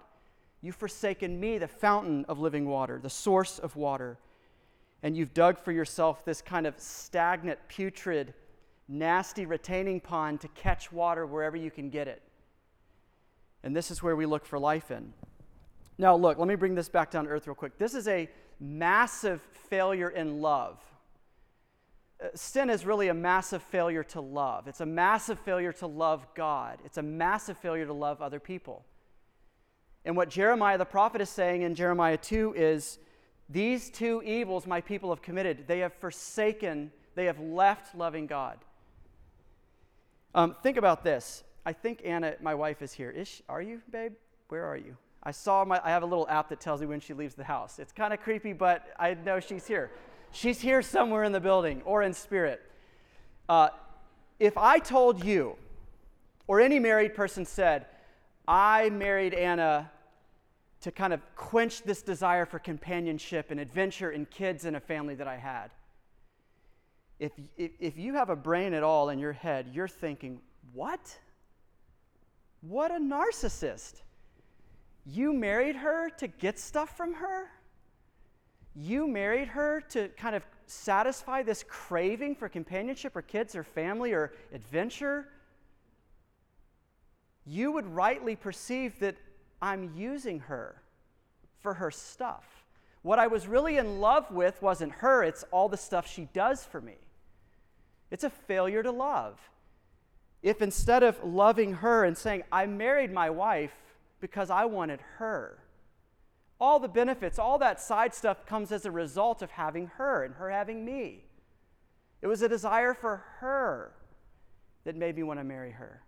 You've 0.61 0.76
forsaken 0.76 1.40
me, 1.40 1.57
the 1.57 1.66
fountain 1.66 2.26
of 2.28 2.38
living 2.38 2.69
water, 2.69 3.00
the 3.02 3.11
source 3.11 3.59
of 3.59 3.75
water. 3.76 4.19
And 5.02 5.16
you've 5.16 5.35
dug 5.35 5.59
for 5.59 5.73
yourself 5.73 6.25
this 6.25 6.42
kind 6.42 6.66
of 6.66 6.78
stagnant, 6.78 7.59
putrid, 7.66 8.35
nasty 8.87 9.47
retaining 9.47 10.00
pond 10.00 10.42
to 10.42 10.49
catch 10.49 10.92
water 10.92 11.26
wherever 11.26 11.57
you 11.57 11.71
can 11.71 11.88
get 11.88 12.07
it. 12.07 12.23
And 13.64 13.75
this 13.75 13.90
is 13.90 14.02
where 14.02 14.14
we 14.14 14.26
look 14.26 14.45
for 14.45 14.59
life 14.59 14.90
in. 14.90 15.14
Now, 15.97 16.14
look, 16.14 16.38
let 16.38 16.47
me 16.47 16.57
bring 16.57 16.75
this 16.75 16.88
back 16.90 17.11
down 17.11 17.25
to 17.25 17.31
earth 17.31 17.47
real 17.47 17.54
quick. 17.54 17.78
This 17.78 17.95
is 17.95 18.07
a 18.07 18.28
massive 18.61 19.40
failure 19.71 20.11
in 20.11 20.42
love. 20.42 20.78
Uh, 22.23 22.29
sin 22.35 22.71
is 22.71 22.87
really 22.87 23.09
a 23.09 23.14
massive 23.14 23.62
failure 23.62 24.05
to 24.05 24.21
love. 24.21 24.69
It's 24.69 24.81
a 24.81 24.87
massive 24.87 25.38
failure 25.41 25.73
to 25.75 25.87
love 25.87 26.26
God. 26.35 26.79
It's 26.85 26.99
a 26.99 27.02
massive 27.02 27.57
failure 27.59 27.87
to 27.87 27.93
love 27.93 28.23
other 28.23 28.38
people. 28.38 28.85
And 30.05 30.17
what 30.17 30.29
Jeremiah 30.29 30.79
the 30.79 30.85
prophet 30.85 31.21
is 31.21 31.31
saying 31.31 31.62
in 31.62 31.75
Jeremiah 31.75 32.17
2 32.17 32.55
is 32.57 32.99
these 33.49 33.91
two 33.91 34.23
evils 34.25 34.67
my 34.67 34.81
people 34.81 35.11
have 35.11 35.23
committed. 35.23 35.64
They 35.67 35.81
have 35.81 35.95
forsaken, 35.95 36.93
they 37.14 37.26
have 37.26 37.41
left 37.41 37.95
loving 37.95 38.26
God. 38.26 38.59
Um, 40.35 40.57
think 40.62 40.76
about 40.76 41.05
this. 41.05 41.45
I 41.64 41.73
think 41.73 42.02
Anna, 42.05 42.35
my 42.41 42.55
wife, 42.55 42.83
is 42.83 42.93
here. 42.93 43.11
Is 43.11 43.29
she, 43.29 43.43
are 43.49 43.62
you, 43.62 43.83
babe? 43.91 44.12
Where 44.49 44.64
are 44.64 44.76
you? 44.76 44.97
I 45.23 45.31
saw 45.31 45.64
my, 45.64 45.81
I 45.85 45.91
have 45.91 46.02
a 46.02 46.07
little 46.07 46.29
app 46.29 46.49
that 46.49 46.61
tells 46.61 46.81
me 46.81 46.87
when 46.87 46.99
she 46.99 47.14
leaves 47.14 47.35
the 47.35 47.45
house. 47.45 47.79
It's 47.79 47.93
kind 47.93 48.12
of 48.12 48.21
creepy, 48.21 48.52
but 48.52 48.88
I 48.99 49.14
know 49.14 49.38
she's 49.38 49.67
here. 49.67 49.91
She's 50.33 50.61
here 50.61 50.83
somewhere 50.83 51.25
in 51.25 51.33
the 51.33 51.41
building 51.41 51.83
or 51.85 52.03
in 52.03 52.15
spirit. 52.15 52.62
Uh, 53.49 53.69
if 54.41 54.57
I 54.57 54.79
told 54.79 55.25
you, 55.25 55.57
or 56.47 56.61
any 56.61 56.79
married 56.79 57.15
person 57.15 57.45
said, 57.45 57.87
I 58.49 58.91
married 58.91 59.35
Anna 59.35 59.91
to 60.81 60.91
kind 60.91 61.12
of 61.12 61.21
quench 61.37 61.83
this 61.83 62.03
desire 62.03 62.45
for 62.45 62.59
companionship 62.59 63.51
and 63.51 63.61
adventure 63.61 64.11
and 64.11 64.29
kids 64.29 64.65
and 64.65 64.75
a 64.75 64.81
family 64.81 65.15
that 65.15 65.29
I 65.29 65.37
had. 65.37 65.71
If, 67.21 67.33
if, 67.57 67.71
if 67.79 67.97
you 67.97 68.15
have 68.15 68.31
a 68.31 68.37
brain 68.37 68.75
at 68.75 68.83
all 68.83 69.11
in 69.11 69.19
your 69.21 69.33
head, 69.33 69.69
you're 69.73 69.87
thinking, 69.87 70.41
what? 70.73 71.19
What 72.62 72.91
a 72.91 72.99
narcissist. 72.99 74.03
You 75.07 75.33
married 75.33 75.77
her 75.77 76.11
to 76.19 76.27
get 76.27 76.59
stuff 76.59 76.97
from 76.97 77.15
her? 77.15 77.49
You 78.75 79.07
married 79.07 79.49
her 79.49 79.83
to 79.91 80.09
kind 80.11 80.35
of 80.35 80.45
satisfy 80.67 81.43
this 81.43 81.64
craving 81.69 82.37
for 82.37 82.49
companionship 82.49 83.14
or 83.14 83.23
kids 83.23 83.55
or 83.55 83.62
family 83.62 84.12
or 84.12 84.33
adventure? 84.52 85.29
You 87.45 87.73
would 87.73 87.87
rightly 87.87 88.37
perceive 88.37 88.99
that 89.00 89.17
I'm 89.61 89.93
using 89.95 90.41
her 90.41 90.81
for 91.61 91.75
her 91.75 91.91
stuff. 91.91 92.64
What 93.02 93.19
I 93.19 93.26
was 93.26 93.47
really 93.47 93.79
in 93.79 94.00
love 94.00 94.31
with 94.31 94.62
wasn't 94.62 94.93
her, 94.93 95.23
it's 95.23 95.45
all 95.50 95.69
the 95.69 95.76
stuff 95.76 96.07
she 96.07 96.29
does 96.33 96.64
for 96.64 96.81
me. 96.81 96.97
It's 98.11 98.25
a 98.25 98.31
failure 98.31 98.83
to 98.83 98.91
love. 98.91 99.38
If 100.43 100.62
instead 100.62 101.02
of 101.02 101.23
loving 101.23 101.75
her 101.75 102.05
and 102.05 102.17
saying, 102.17 102.43
I 102.50 102.67
married 102.67 103.12
my 103.12 103.31
wife 103.31 103.75
because 104.21 104.50
I 104.50 104.64
wanted 104.64 105.00
her. 105.19 105.59
All 106.62 106.78
the 106.78 106.87
benefits, 106.87 107.40
all 107.40 107.59
that 107.59 107.81
side 107.81 108.14
stuff 108.14 108.47
comes 108.47 108.71
as 108.71 108.87
a 108.87 108.90
result 108.92 109.42
of 109.42 109.50
having 109.50 109.88
her 109.97 110.23
and 110.23 110.37
her 110.37 110.49
having 110.49 110.85
me. 110.85 111.25
It 112.21 112.28
was 112.28 112.40
a 112.40 112.49
desire 112.49 112.95
for 112.95 113.25
her 113.40 113.97
that 114.85 114.95
made 114.95 115.16
me 115.16 115.25
want 115.25 115.40
to 115.40 115.45
marry 115.45 115.73
her. 115.73 116.02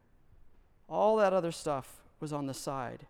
All 0.88 1.16
that 1.16 1.32
other 1.32 1.50
stuff 1.50 2.00
was 2.20 2.32
on 2.32 2.46
the 2.46 2.54
side. 2.54 3.04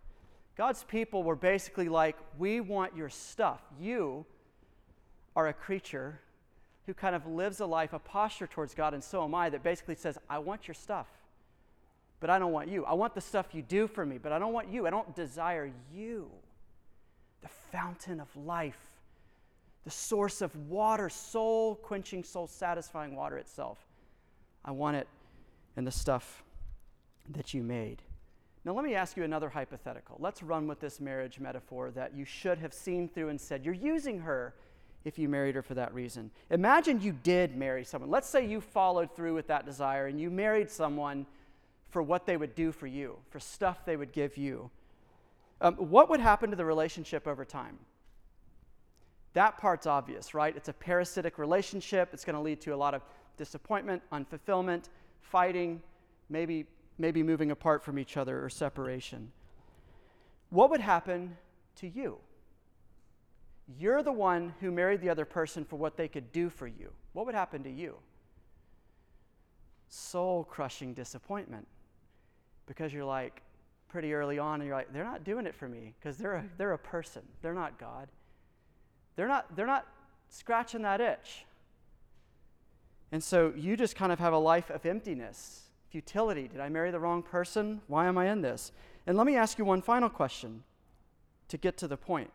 God's 0.57 0.85
people 0.85 1.21
were 1.21 1.35
basically 1.35 1.87
like, 1.87 2.15
We 2.39 2.61
want 2.61 2.97
your 2.97 3.09
stuff. 3.09 3.61
You 3.79 4.25
are 5.35 5.47
a 5.47 5.53
creature 5.53 6.21
who 6.87 6.95
kind 6.95 7.15
of 7.15 7.27
lives 7.27 7.59
a 7.59 7.67
life, 7.67 7.93
a 7.93 7.99
posture 7.99 8.47
towards 8.47 8.73
God, 8.73 8.95
and 8.95 9.03
so 9.03 9.23
am 9.23 9.35
I, 9.35 9.51
that 9.51 9.61
basically 9.61 9.93
says, 9.93 10.17
I 10.27 10.39
want 10.39 10.67
your 10.67 10.73
stuff 10.73 11.05
but 12.21 12.29
I 12.29 12.39
don't 12.39 12.53
want 12.53 12.69
you. 12.69 12.85
I 12.85 12.93
want 12.93 13.13
the 13.13 13.21
stuff 13.21 13.47
you 13.53 13.61
do 13.61 13.87
for 13.87 14.03
me, 14.03 14.17
but 14.17 14.31
I 14.31 14.39
don't 14.39 14.53
want 14.53 14.71
you. 14.71 14.87
I 14.87 14.89
don't 14.89 15.13
desire 15.15 15.71
you. 15.93 16.31
Fountain 17.75 18.21
of 18.21 18.33
life, 18.37 18.79
the 19.83 19.91
source 19.91 20.41
of 20.41 20.55
water, 20.69 21.09
soul 21.09 21.75
quenching, 21.75 22.23
soul 22.23 22.47
satisfying 22.47 23.15
water 23.15 23.37
itself. 23.37 23.77
I 24.63 24.71
want 24.71 24.95
it 24.95 25.07
in 25.75 25.83
the 25.83 25.91
stuff 25.91 26.43
that 27.29 27.53
you 27.53 27.63
made. 27.63 28.01
Now, 28.63 28.73
let 28.73 28.85
me 28.85 28.95
ask 28.95 29.17
you 29.17 29.23
another 29.23 29.49
hypothetical. 29.49 30.15
Let's 30.19 30.41
run 30.41 30.67
with 30.67 30.79
this 30.79 31.01
marriage 31.01 31.39
metaphor 31.39 31.91
that 31.91 32.15
you 32.15 32.23
should 32.23 32.59
have 32.59 32.73
seen 32.73 33.09
through 33.09 33.29
and 33.29 33.39
said, 33.39 33.65
You're 33.65 33.73
using 33.73 34.19
her 34.21 34.55
if 35.03 35.19
you 35.19 35.27
married 35.27 35.55
her 35.55 35.61
for 35.61 35.73
that 35.75 35.93
reason. 35.93 36.31
Imagine 36.49 37.01
you 37.01 37.11
did 37.11 37.57
marry 37.57 37.83
someone. 37.83 38.09
Let's 38.09 38.29
say 38.29 38.47
you 38.47 38.61
followed 38.61 39.15
through 39.15 39.35
with 39.35 39.47
that 39.47 39.65
desire 39.65 40.07
and 40.07 40.19
you 40.19 40.31
married 40.31 40.71
someone 40.71 41.25
for 41.89 42.01
what 42.01 42.25
they 42.25 42.37
would 42.37 42.55
do 42.55 42.71
for 42.71 42.87
you, 42.87 43.17
for 43.29 43.39
stuff 43.39 43.85
they 43.85 43.97
would 43.97 44.11
give 44.13 44.37
you. 44.37 44.71
Um, 45.61 45.75
what 45.75 46.09
would 46.09 46.19
happen 46.19 46.49
to 46.49 46.55
the 46.55 46.65
relationship 46.65 47.27
over 47.27 47.45
time? 47.45 47.77
That 49.33 49.57
part's 49.57 49.85
obvious, 49.85 50.33
right? 50.33 50.55
It's 50.55 50.69
a 50.69 50.73
parasitic 50.73 51.37
relationship. 51.37 52.09
It's 52.13 52.23
going 52.23 52.35
to 52.35 52.41
lead 52.41 52.61
to 52.61 52.73
a 52.73 52.75
lot 52.75 52.93
of 52.93 53.01
disappointment, 53.37 54.01
unfulfillment, 54.11 54.85
fighting, 55.21 55.81
maybe, 56.29 56.65
maybe 56.97 57.21
moving 57.21 57.51
apart 57.51 57.83
from 57.83 57.99
each 57.99 58.15
other 58.17 58.43
or 58.43 58.49
separation. 58.49 59.31
What 60.49 60.69
would 60.69 60.79
happen 60.79 61.37
to 61.77 61.87
you? 61.87 62.17
You're 63.79 64.03
the 64.03 64.11
one 64.11 64.53
who 64.61 64.71
married 64.71 65.01
the 65.01 65.09
other 65.09 65.25
person 65.25 65.65
for 65.65 65.75
what 65.75 65.97
they 65.97 66.07
could 66.07 66.31
do 66.31 66.49
for 66.49 66.67
you. 66.67 66.91
What 67.13 67.25
would 67.25 67.35
happen 67.35 67.63
to 67.63 67.69
you? 67.69 67.95
Soul 69.89 70.43
crushing 70.43 70.93
disappointment 70.93 71.67
because 72.67 72.93
you're 72.93 73.05
like 73.05 73.41
pretty 73.95 74.13
early 74.13 74.37
on 74.37 74.55
and 74.55 74.67
you're 74.67 74.75
like 74.75 74.91
they're 74.91 75.05
not 75.05 75.23
doing 75.23 75.45
it 75.45 75.55
for 75.55 75.69
me 75.69 75.93
because 75.97 76.17
they're 76.17 76.33
a, 76.33 76.43
they're 76.57 76.73
a 76.73 76.77
person. 76.77 77.21
They're 77.41 77.53
not 77.53 77.79
god. 77.79 78.09
They're 79.15 79.29
not 79.29 79.55
they're 79.55 79.65
not 79.65 79.87
scratching 80.27 80.81
that 80.81 80.99
itch. 80.99 81.45
And 83.13 83.23
so 83.23 83.53
you 83.55 83.77
just 83.77 83.95
kind 83.95 84.11
of 84.11 84.19
have 84.19 84.33
a 84.33 84.37
life 84.37 84.69
of 84.69 84.85
emptiness 84.85 85.61
futility. 85.87 86.49
Did 86.49 86.59
i 86.59 86.67
marry 86.67 86.91
the 86.91 86.99
wrong 86.99 87.23
person? 87.23 87.79
Why 87.87 88.07
am 88.07 88.17
i 88.17 88.29
in 88.29 88.41
this? 88.41 88.73
And 89.07 89.15
let 89.15 89.25
me 89.25 89.37
ask 89.37 89.57
you 89.57 89.63
one 89.63 89.81
final 89.81 90.09
question 90.09 90.63
to 91.47 91.55
get 91.55 91.77
to 91.77 91.87
the 91.87 91.95
point. 91.95 92.31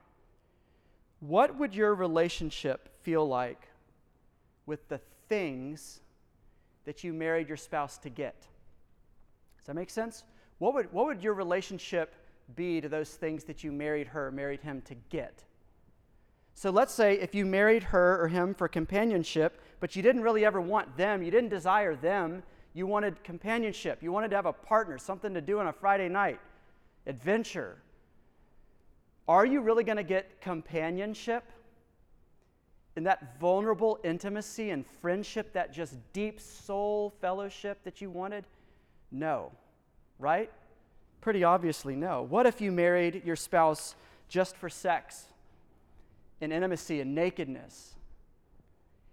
What 1.19 1.59
would 1.59 1.75
your 1.75 1.95
relationship 1.95 2.89
feel 3.03 3.29
like 3.29 3.69
with 4.65 4.89
the 4.89 5.03
things 5.29 6.01
that 6.87 7.05
you 7.05 7.13
married 7.13 7.49
your 7.49 7.59
spouse 7.59 7.99
to 7.99 8.09
get? 8.09 8.47
Does 9.59 9.67
that 9.67 9.75
make 9.75 9.91
sense? 9.91 10.25
What 10.61 10.75
would, 10.75 10.93
what 10.93 11.07
would 11.07 11.23
your 11.23 11.35
relationship 11.35 12.15
be 12.55 12.81
to 12.81 12.89
those 12.89 13.11
things 13.11 13.45
that 13.45 13.65
you 13.65 13.73
married 13.73 14.07
her, 14.09 14.31
married 14.31 14.61
him 14.61 14.83
to 14.83 14.95
get? 15.09 15.43
So 16.55 16.71
let's 16.71 16.93
say 16.93 17.15
if 17.15 17.35
you 17.35 17.47
married 17.47 17.83
her 17.85 18.23
or 18.23 18.29
him 18.29 18.55
for 18.55 18.69
companionship, 18.69 19.61
but 19.81 19.97
you 19.97 20.03
didn't 20.03 20.23
really 20.23 20.45
ever 20.45 20.61
want 20.61 20.97
them, 20.99 21.23
you 21.23 21.31
didn't 21.31 21.49
desire 21.49 21.97
them, 21.97 22.43
You 22.73 22.87
wanted 22.87 23.23
companionship. 23.25 24.03
You 24.03 24.13
wanted 24.13 24.31
to 24.31 24.37
have 24.37 24.47
a 24.47 24.53
partner, 24.53 24.97
something 24.99 25.35
to 25.35 25.41
do 25.41 25.59
on 25.59 25.67
a 25.67 25.73
Friday 25.73 26.09
night, 26.09 26.39
adventure. 27.07 27.77
Are 29.27 29.45
you 29.45 29.61
really 29.61 29.85
going 29.85 29.97
to 29.97 30.05
get 30.05 30.41
companionship? 30.41 31.45
In 32.97 33.05
that 33.05 33.39
vulnerable 33.41 33.99
intimacy 34.05 34.71
and 34.71 34.85
friendship, 35.01 35.53
that 35.53 35.73
just 35.73 35.97
deep 36.13 36.41
soul 36.41 37.15
fellowship 37.21 37.83
that 37.85 38.01
you 38.01 38.11
wanted? 38.11 38.45
No. 39.11 39.53
Right? 40.21 40.51
Pretty 41.21 41.43
obviously, 41.43 41.97
no. 41.97 42.23
What 42.23 42.47
if 42.47 42.61
you 42.61 42.71
married 42.71 43.23
your 43.25 43.37
spouse 43.37 43.97
just 44.29 44.57
for 44.57 44.69
sex 44.69 45.25
and 46.41 46.53
intimacy 46.53 47.01
and 47.01 47.15
nakedness? 47.15 47.95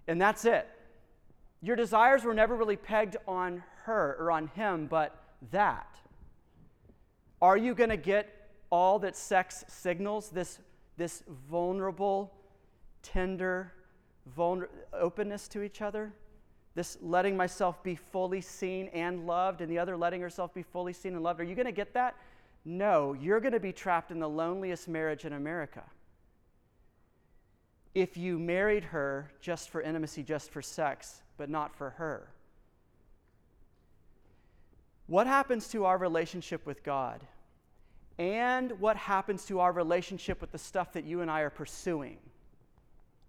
And 0.07 0.21
that's 0.21 0.45
it. 0.45 0.67
Your 1.61 1.75
desires 1.75 2.23
were 2.23 2.33
never 2.33 2.55
really 2.55 2.75
pegged 2.75 3.17
on 3.27 3.63
her 3.83 4.15
or 4.19 4.31
on 4.31 4.47
him, 4.47 4.87
but 4.87 5.15
that. 5.51 5.97
Are 7.41 7.57
you 7.57 7.73
going 7.73 7.89
to 7.89 7.97
get 7.97 8.49
all 8.69 8.99
that 8.99 9.15
sex 9.15 9.65
signals, 9.67 10.29
this, 10.29 10.59
this 10.97 11.23
vulnerable, 11.49 12.33
tender 13.01 13.73
vulner- 14.37 14.69
openness 14.93 15.47
to 15.49 15.61
each 15.61 15.81
other? 15.81 16.13
This 16.77 16.95
letting 17.01 17.35
myself 17.35 17.81
be 17.81 17.95
fully 17.95 18.39
seen 18.39 18.89
and 18.89 19.25
loved, 19.25 19.61
and 19.61 19.71
the 19.71 19.79
other 19.79 19.97
letting 19.97 20.21
herself 20.21 20.53
be 20.53 20.61
fully 20.61 20.93
seen 20.93 21.15
and 21.15 21.23
loved. 21.23 21.39
Are 21.39 21.43
you 21.43 21.55
going 21.55 21.65
to 21.65 21.71
get 21.71 21.95
that? 21.95 22.15
No, 22.65 23.13
you're 23.13 23.39
going 23.39 23.53
to 23.53 23.59
be 23.59 23.73
trapped 23.73 24.11
in 24.11 24.19
the 24.19 24.29
loneliest 24.29 24.87
marriage 24.87 25.25
in 25.25 25.33
America. 25.33 25.81
If 27.95 28.15
you 28.15 28.37
married 28.37 28.83
her 28.83 29.31
just 29.41 29.71
for 29.71 29.81
intimacy, 29.81 30.21
just 30.21 30.51
for 30.51 30.61
sex, 30.61 31.23
but 31.35 31.49
not 31.49 31.75
for 31.75 31.89
her. 31.89 32.29
What 35.07 35.25
happens 35.25 35.69
to 35.69 35.85
our 35.85 35.97
relationship 35.97 36.63
with 36.67 36.83
God? 36.83 37.21
And 38.19 38.79
what 38.79 38.97
happens 38.97 39.45
to 39.45 39.61
our 39.61 39.71
relationship 39.71 40.41
with 40.41 40.51
the 40.51 40.59
stuff 40.59 40.93
that 40.93 41.05
you 41.05 41.21
and 41.21 41.31
I 41.31 41.41
are 41.41 41.49
pursuing? 41.49 42.19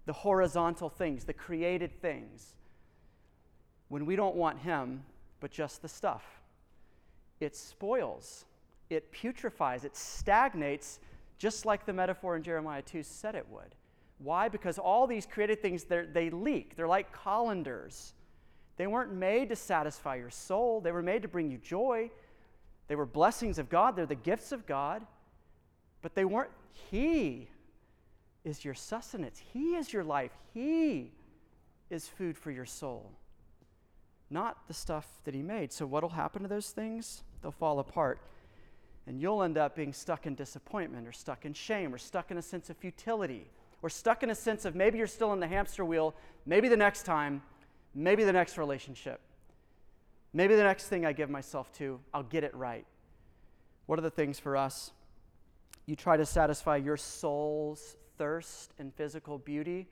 The 0.04 0.12
horizontal 0.12 0.90
things, 0.90 1.24
the 1.24 1.32
created 1.32 1.98
things. 2.02 2.54
When 3.88 4.06
we 4.06 4.16
don't 4.16 4.36
want 4.36 4.58
Him, 4.58 5.04
but 5.40 5.50
just 5.50 5.82
the 5.82 5.88
stuff, 5.88 6.24
it 7.40 7.54
spoils, 7.56 8.44
it 8.90 9.12
putrefies, 9.12 9.84
it 9.84 9.96
stagnates, 9.96 11.00
just 11.38 11.64
like 11.64 11.86
the 11.86 11.92
metaphor 11.92 12.36
in 12.36 12.42
Jeremiah 12.42 12.82
2 12.82 13.02
said 13.02 13.34
it 13.34 13.46
would. 13.48 13.74
Why? 14.18 14.48
Because 14.48 14.78
all 14.78 15.06
these 15.06 15.26
created 15.26 15.62
things, 15.62 15.84
they 15.84 16.30
leak. 16.30 16.74
They're 16.74 16.88
like 16.88 17.12
colanders. 17.12 18.14
They 18.76 18.86
weren't 18.86 19.12
made 19.12 19.48
to 19.50 19.56
satisfy 19.56 20.16
your 20.16 20.30
soul, 20.30 20.80
they 20.80 20.92
were 20.92 21.02
made 21.02 21.22
to 21.22 21.28
bring 21.28 21.50
you 21.50 21.58
joy. 21.58 22.10
They 22.88 22.96
were 22.96 23.06
blessings 23.06 23.58
of 23.58 23.68
God, 23.68 23.96
they're 23.96 24.06
the 24.06 24.14
gifts 24.14 24.50
of 24.50 24.66
God. 24.66 25.06
But 26.00 26.14
they 26.14 26.24
weren't, 26.24 26.50
He 26.90 27.48
is 28.44 28.64
your 28.64 28.74
sustenance, 28.74 29.42
He 29.52 29.76
is 29.76 29.92
your 29.92 30.04
life, 30.04 30.32
He 30.54 31.12
is 31.90 32.08
food 32.08 32.38
for 32.38 32.50
your 32.50 32.64
soul, 32.64 33.12
not 34.30 34.66
the 34.68 34.74
stuff 34.74 35.06
that 35.24 35.34
He 35.34 35.42
made. 35.42 35.72
So, 35.72 35.86
what 35.86 36.02
will 36.02 36.10
happen 36.10 36.42
to 36.42 36.48
those 36.48 36.70
things? 36.70 37.22
They'll 37.42 37.52
fall 37.52 37.78
apart. 37.78 38.20
And 39.06 39.20
you'll 39.20 39.42
end 39.42 39.56
up 39.56 39.74
being 39.74 39.92
stuck 39.92 40.26
in 40.26 40.34
disappointment 40.34 41.08
or 41.08 41.12
stuck 41.12 41.46
in 41.46 41.54
shame 41.54 41.94
or 41.94 41.98
stuck 41.98 42.30
in 42.30 42.36
a 42.36 42.42
sense 42.42 42.68
of 42.68 42.76
futility 42.76 43.46
or 43.80 43.88
stuck 43.88 44.22
in 44.22 44.30
a 44.30 44.34
sense 44.34 44.64
of 44.64 44.74
maybe 44.74 44.98
you're 44.98 45.06
still 45.06 45.32
in 45.32 45.40
the 45.40 45.46
hamster 45.46 45.84
wheel, 45.84 46.14
maybe 46.44 46.68
the 46.68 46.76
next 46.76 47.04
time, 47.04 47.42
maybe 47.94 48.24
the 48.24 48.32
next 48.32 48.58
relationship, 48.58 49.20
maybe 50.32 50.54
the 50.56 50.62
next 50.62 50.88
thing 50.88 51.06
I 51.06 51.12
give 51.12 51.30
myself 51.30 51.72
to, 51.74 52.00
I'll 52.12 52.22
get 52.22 52.44
it 52.44 52.54
right. 52.54 52.84
What 53.86 53.98
are 53.98 54.02
the 54.02 54.10
things 54.10 54.38
for 54.38 54.56
us? 54.56 54.92
You 55.86 55.96
try 55.96 56.16
to 56.18 56.26
satisfy 56.26 56.76
your 56.76 56.96
soul's 56.98 57.96
thirst 58.18 58.74
and 58.78 58.92
physical 58.94 59.38
beauty, 59.38 59.86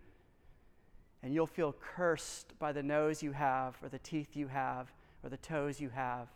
and 1.26 1.34
you'll 1.34 1.44
feel 1.44 1.74
cursed 1.80 2.56
by 2.60 2.70
the 2.70 2.84
nose 2.84 3.20
you 3.20 3.32
have, 3.32 3.74
or 3.82 3.88
the 3.88 3.98
teeth 3.98 4.36
you 4.36 4.46
have, 4.46 4.92
or 5.24 5.28
the 5.28 5.36
toes 5.36 5.80
you 5.80 5.88
have, 5.88 6.28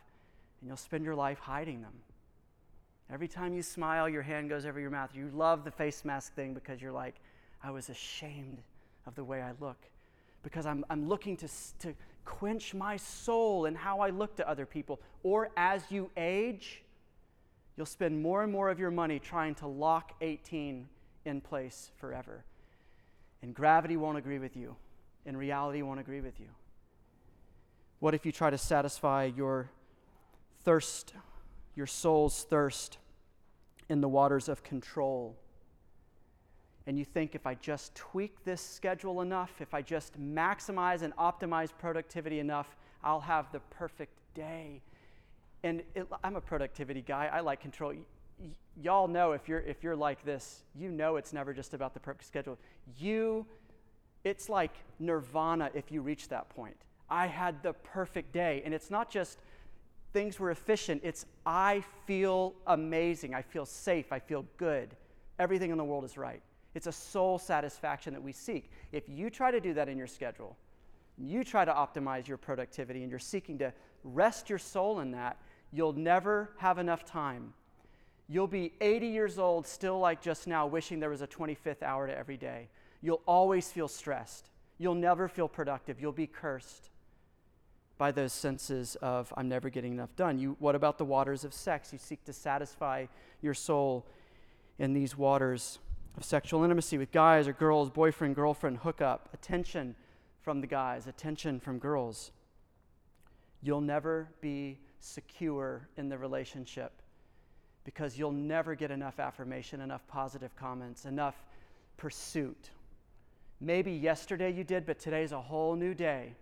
and 0.60 0.66
you'll 0.66 0.76
spend 0.76 1.04
your 1.04 1.14
life 1.14 1.38
hiding 1.38 1.80
them. 1.80 1.92
Every 3.08 3.28
time 3.28 3.54
you 3.54 3.62
smile, 3.62 4.08
your 4.08 4.22
hand 4.22 4.48
goes 4.48 4.66
over 4.66 4.80
your 4.80 4.90
mouth. 4.90 5.10
You 5.14 5.30
love 5.32 5.62
the 5.62 5.70
face 5.70 6.04
mask 6.04 6.34
thing 6.34 6.54
because 6.54 6.82
you're 6.82 6.90
like, 6.90 7.14
I 7.62 7.70
was 7.70 7.88
ashamed 7.88 8.58
of 9.06 9.14
the 9.14 9.22
way 9.22 9.40
I 9.40 9.52
look 9.60 9.78
because 10.42 10.66
I'm, 10.66 10.84
I'm 10.90 11.08
looking 11.08 11.36
to, 11.36 11.48
to 11.82 11.94
quench 12.24 12.74
my 12.74 12.96
soul 12.96 13.66
in 13.66 13.76
how 13.76 14.00
I 14.00 14.10
look 14.10 14.34
to 14.38 14.48
other 14.48 14.66
people. 14.66 15.00
Or 15.22 15.50
as 15.56 15.84
you 15.88 16.10
age, 16.16 16.82
you'll 17.76 17.86
spend 17.86 18.20
more 18.20 18.42
and 18.42 18.50
more 18.50 18.68
of 18.68 18.80
your 18.80 18.90
money 18.90 19.20
trying 19.20 19.54
to 19.56 19.68
lock 19.68 20.14
18 20.20 20.88
in 21.26 21.40
place 21.40 21.92
forever. 21.96 22.44
And 23.42 23.54
gravity 23.54 23.96
won't 23.96 24.18
agree 24.18 24.38
with 24.38 24.56
you, 24.56 24.76
and 25.24 25.36
reality 25.36 25.82
won't 25.82 26.00
agree 26.00 26.20
with 26.20 26.38
you. 26.38 26.48
What 27.98 28.14
if 28.14 28.24
you 28.24 28.32
try 28.32 28.50
to 28.50 28.58
satisfy 28.58 29.24
your 29.24 29.70
thirst, 30.62 31.14
your 31.74 31.86
soul's 31.86 32.44
thirst, 32.44 32.98
in 33.88 34.00
the 34.00 34.08
waters 34.08 34.48
of 34.48 34.62
control? 34.62 35.36
and 36.90 36.98
you 36.98 37.04
think 37.04 37.36
if 37.36 37.46
I 37.46 37.54
just 37.54 37.94
tweak 37.94 38.42
this 38.44 38.60
schedule 38.60 39.20
enough, 39.20 39.60
if 39.60 39.74
I 39.74 39.80
just 39.80 40.20
maximize 40.20 41.02
and 41.02 41.14
optimize 41.16 41.70
productivity 41.78 42.40
enough, 42.40 42.74
I'll 43.04 43.20
have 43.20 43.52
the 43.52 43.60
perfect 43.70 44.12
day. 44.34 44.80
And 45.62 45.82
it, 45.94 46.06
I'm 46.24 46.34
a 46.34 46.40
productivity 46.40 47.02
guy. 47.02 47.30
I 47.32 47.40
like 47.40 47.60
control. 47.60 47.94
Y- 48.40 48.48
y'all 48.80 49.08
know 49.08 49.32
if 49.32 49.48
you're 49.48 49.60
if 49.60 49.82
you're 49.82 49.96
like 49.96 50.24
this, 50.24 50.64
you 50.74 50.90
know 50.90 51.16
it's 51.16 51.32
never 51.32 51.52
just 51.52 51.74
about 51.74 51.94
the 51.94 52.00
perfect 52.00 52.26
schedule. 52.26 52.58
You, 52.98 53.46
it's 54.24 54.48
like 54.48 54.72
nirvana 54.98 55.70
if 55.74 55.92
you 55.92 56.02
reach 56.02 56.28
that 56.28 56.48
point. 56.48 56.76
I 57.08 57.26
had 57.26 57.62
the 57.62 57.72
perfect 57.72 58.32
day, 58.32 58.62
and 58.64 58.72
it's 58.72 58.90
not 58.90 59.10
just 59.10 59.38
things 60.12 60.38
were 60.38 60.50
efficient. 60.50 61.02
It's 61.04 61.26
I 61.44 61.84
feel 62.06 62.54
amazing. 62.66 63.34
I 63.34 63.42
feel 63.42 63.66
safe. 63.66 64.12
I 64.12 64.18
feel 64.18 64.44
good. 64.56 64.96
Everything 65.38 65.70
in 65.70 65.78
the 65.78 65.84
world 65.84 66.04
is 66.04 66.16
right. 66.16 66.42
It's 66.74 66.86
a 66.86 66.92
soul 66.92 67.38
satisfaction 67.38 68.12
that 68.14 68.22
we 68.22 68.32
seek. 68.32 68.70
If 68.92 69.08
you 69.08 69.30
try 69.30 69.50
to 69.50 69.60
do 69.60 69.74
that 69.74 69.88
in 69.88 69.98
your 69.98 70.06
schedule, 70.06 70.56
you 71.18 71.44
try 71.44 71.64
to 71.64 71.72
optimize 71.72 72.28
your 72.28 72.36
productivity 72.36 73.02
and 73.02 73.10
you're 73.10 73.18
seeking 73.18 73.58
to 73.58 73.72
rest 74.04 74.48
your 74.48 74.58
soul 74.58 75.00
in 75.00 75.10
that, 75.12 75.36
you'll 75.72 75.92
never 75.92 76.50
have 76.56 76.78
enough 76.78 77.04
time. 77.04 77.52
You'll 78.32 78.46
be 78.46 78.72
80 78.80 79.08
years 79.08 79.40
old, 79.40 79.66
still 79.66 79.98
like 79.98 80.22
just 80.22 80.46
now, 80.46 80.64
wishing 80.64 81.00
there 81.00 81.10
was 81.10 81.20
a 81.20 81.26
25th 81.26 81.82
hour 81.82 82.06
to 82.06 82.16
every 82.16 82.36
day. 82.36 82.68
You'll 83.02 83.22
always 83.26 83.72
feel 83.72 83.88
stressed. 83.88 84.50
You'll 84.78 84.94
never 84.94 85.26
feel 85.26 85.48
productive. 85.48 86.00
You'll 86.00 86.12
be 86.12 86.28
cursed 86.28 86.90
by 87.98 88.12
those 88.12 88.32
senses 88.32 88.96
of, 89.02 89.34
I'm 89.36 89.48
never 89.48 89.68
getting 89.68 89.94
enough 89.94 90.14
done. 90.14 90.38
You, 90.38 90.54
what 90.60 90.76
about 90.76 90.96
the 90.96 91.04
waters 91.04 91.42
of 91.42 91.52
sex? 91.52 91.92
You 91.92 91.98
seek 91.98 92.24
to 92.26 92.32
satisfy 92.32 93.06
your 93.42 93.52
soul 93.52 94.06
in 94.78 94.92
these 94.92 95.18
waters 95.18 95.80
of 96.16 96.24
sexual 96.24 96.62
intimacy 96.62 96.98
with 96.98 97.10
guys 97.10 97.48
or 97.48 97.52
girls, 97.52 97.90
boyfriend, 97.90 98.36
girlfriend, 98.36 98.78
hookup, 98.78 99.28
attention 99.34 99.96
from 100.40 100.60
the 100.60 100.68
guys, 100.68 101.08
attention 101.08 101.58
from 101.58 101.80
girls. 101.80 102.30
You'll 103.60 103.80
never 103.80 104.28
be 104.40 104.78
secure 105.00 105.88
in 105.96 106.08
the 106.08 106.16
relationship 106.16 106.99
because 107.84 108.18
you'll 108.18 108.32
never 108.32 108.74
get 108.74 108.90
enough 108.90 109.18
affirmation, 109.18 109.80
enough 109.80 110.06
positive 110.06 110.54
comments, 110.56 111.04
enough 111.04 111.34
pursuit. 111.96 112.70
Maybe 113.60 113.92
yesterday 113.92 114.50
you 114.50 114.64
did, 114.64 114.86
but 114.86 114.98
today's 114.98 115.32
a 115.32 115.40
whole 115.40 115.76
new 115.76 115.94
day. 115.94 116.34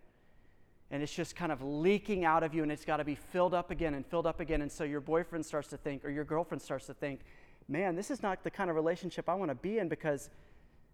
And 0.90 1.02
it's 1.02 1.14
just 1.14 1.36
kind 1.36 1.52
of 1.52 1.62
leaking 1.62 2.24
out 2.24 2.42
of 2.42 2.54
you, 2.54 2.62
and 2.62 2.72
it's 2.72 2.84
got 2.84 2.96
to 2.96 3.04
be 3.04 3.14
filled 3.14 3.54
up 3.54 3.70
again 3.70 3.94
and 3.94 4.06
filled 4.06 4.26
up 4.26 4.40
again. 4.40 4.62
And 4.62 4.72
so 4.72 4.84
your 4.84 5.00
boyfriend 5.00 5.44
starts 5.44 5.68
to 5.68 5.76
think, 5.76 6.04
or 6.04 6.10
your 6.10 6.24
girlfriend 6.24 6.62
starts 6.62 6.86
to 6.86 6.94
think, 6.94 7.20
man, 7.68 7.94
this 7.94 8.10
is 8.10 8.22
not 8.22 8.42
the 8.42 8.50
kind 8.50 8.70
of 8.70 8.76
relationship 8.76 9.28
I 9.28 9.34
want 9.34 9.50
to 9.50 9.54
be 9.54 9.78
in 9.78 9.88
because 9.88 10.30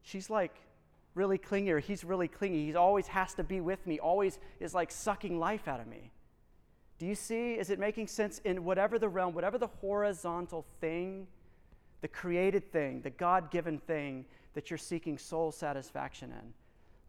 she's 0.03 0.29
like 0.29 0.55
really 1.15 1.39
clingy 1.39 1.71
or 1.71 1.79
he's 1.79 2.05
really 2.05 2.27
clingy. 2.27 2.67
He 2.67 2.75
always 2.75 3.07
has 3.07 3.35
to 3.35 3.45
be 3.45 3.61
with 3.61 3.87
me, 3.87 4.01
always 4.01 4.39
is 4.59 4.75
like 4.75 4.91
sucking 4.91 5.39
life 5.39 5.69
out 5.69 5.81
of 5.81 5.87
me. 5.87 6.11
Do 6.99 7.07
you 7.07 7.15
see? 7.15 7.55
Is 7.55 7.71
it 7.71 7.79
making 7.79 8.07
sense 8.07 8.41
in 8.45 8.65
whatever 8.65 8.99
the 8.99 9.09
realm, 9.09 9.35
whatever 9.35 9.59
the 9.59 9.67
horizontal 9.67 10.65
thing, 10.81 11.27
the 12.01 12.09
created 12.09 12.71
thing, 12.71 13.01
the 13.01 13.11
God 13.11 13.51
given 13.51 13.79
thing 13.79 14.25
that 14.55 14.71
you're 14.71 14.79
seeking 14.79 15.19
soul 15.19 15.51
satisfaction 15.51 16.31
in? 16.31 16.53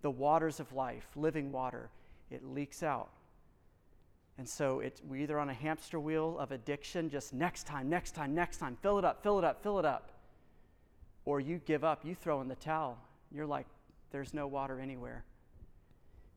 The 0.01 0.11
waters 0.11 0.59
of 0.59 0.71
life, 0.73 1.07
living 1.15 1.51
water, 1.51 1.89
it 2.31 2.43
leaks 2.43 2.83
out. 2.83 3.09
And 4.37 4.47
so 4.47 4.81
it, 4.81 5.01
we're 5.07 5.21
either 5.21 5.39
on 5.39 5.49
a 5.49 5.53
hamster 5.53 5.99
wheel 5.99 6.37
of 6.39 6.51
addiction, 6.51 7.09
just 7.09 7.33
next 7.33 7.65
time, 7.65 7.89
next 7.89 8.11
time, 8.11 8.35
next 8.35 8.57
time, 8.57 8.77
fill 8.81 8.99
it 8.99 9.05
up, 9.05 9.23
fill 9.23 9.39
it 9.39 9.45
up, 9.45 9.63
fill 9.63 9.79
it 9.79 9.85
up. 9.85 10.11
Or 11.23 11.39
you 11.39 11.61
give 11.65 11.83
up, 11.83 12.03
you 12.03 12.15
throw 12.15 12.41
in 12.41 12.47
the 12.47 12.55
towel. 12.55 12.97
You're 13.31 13.45
like, 13.45 13.65
there's 14.11 14.33
no 14.33 14.47
water 14.47 14.79
anywhere. 14.79 15.23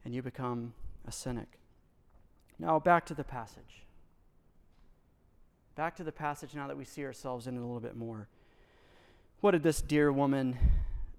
And 0.04 0.14
you 0.14 0.22
become 0.22 0.72
a 1.06 1.12
cynic. 1.12 1.58
Now, 2.59 2.79
back 2.79 3.07
to 3.07 3.14
the 3.14 3.25
passage. 3.25 3.85
Back 5.77 5.94
to 5.97 6.05
the 6.05 6.12
passage 6.12 6.55
now 6.55 6.66
that 6.66 6.77
we 6.77 6.85
see 6.85 7.05
ourselves 7.05 7.47
in 7.47 7.57
it 7.57 7.59
a 7.59 7.61
little 7.61 7.81
bit 7.81 7.97
more. 7.97 8.29
What 9.40 9.53
did 9.53 9.62
this 9.62 9.81
dear 9.81 10.11
woman 10.11 10.59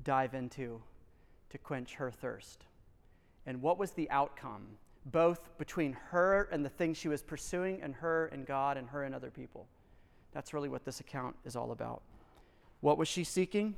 dive 0.03 0.33
into 0.33 0.81
to 1.49 1.57
quench 1.57 1.95
her 1.95 2.11
thirst? 2.11 2.65
And 3.45 3.61
what 3.61 3.79
was 3.79 3.91
the 3.91 4.09
outcome, 4.09 4.67
both 5.05 5.57
between 5.57 5.93
her 6.09 6.49
and 6.51 6.65
the 6.65 6.69
things 6.69 6.97
she 6.97 7.07
was 7.07 7.21
pursuing, 7.21 7.81
and 7.81 7.95
her 7.95 8.27
and 8.27 8.45
God, 8.45 8.75
and 8.75 8.89
her 8.89 9.03
and 9.03 9.15
other 9.15 9.31
people? 9.31 9.65
That's 10.33 10.53
really 10.53 10.67
what 10.67 10.83
this 10.83 10.99
account 10.99 11.37
is 11.45 11.55
all 11.55 11.71
about. 11.71 12.01
What 12.81 12.97
was 12.97 13.07
she 13.07 13.23
seeking? 13.23 13.75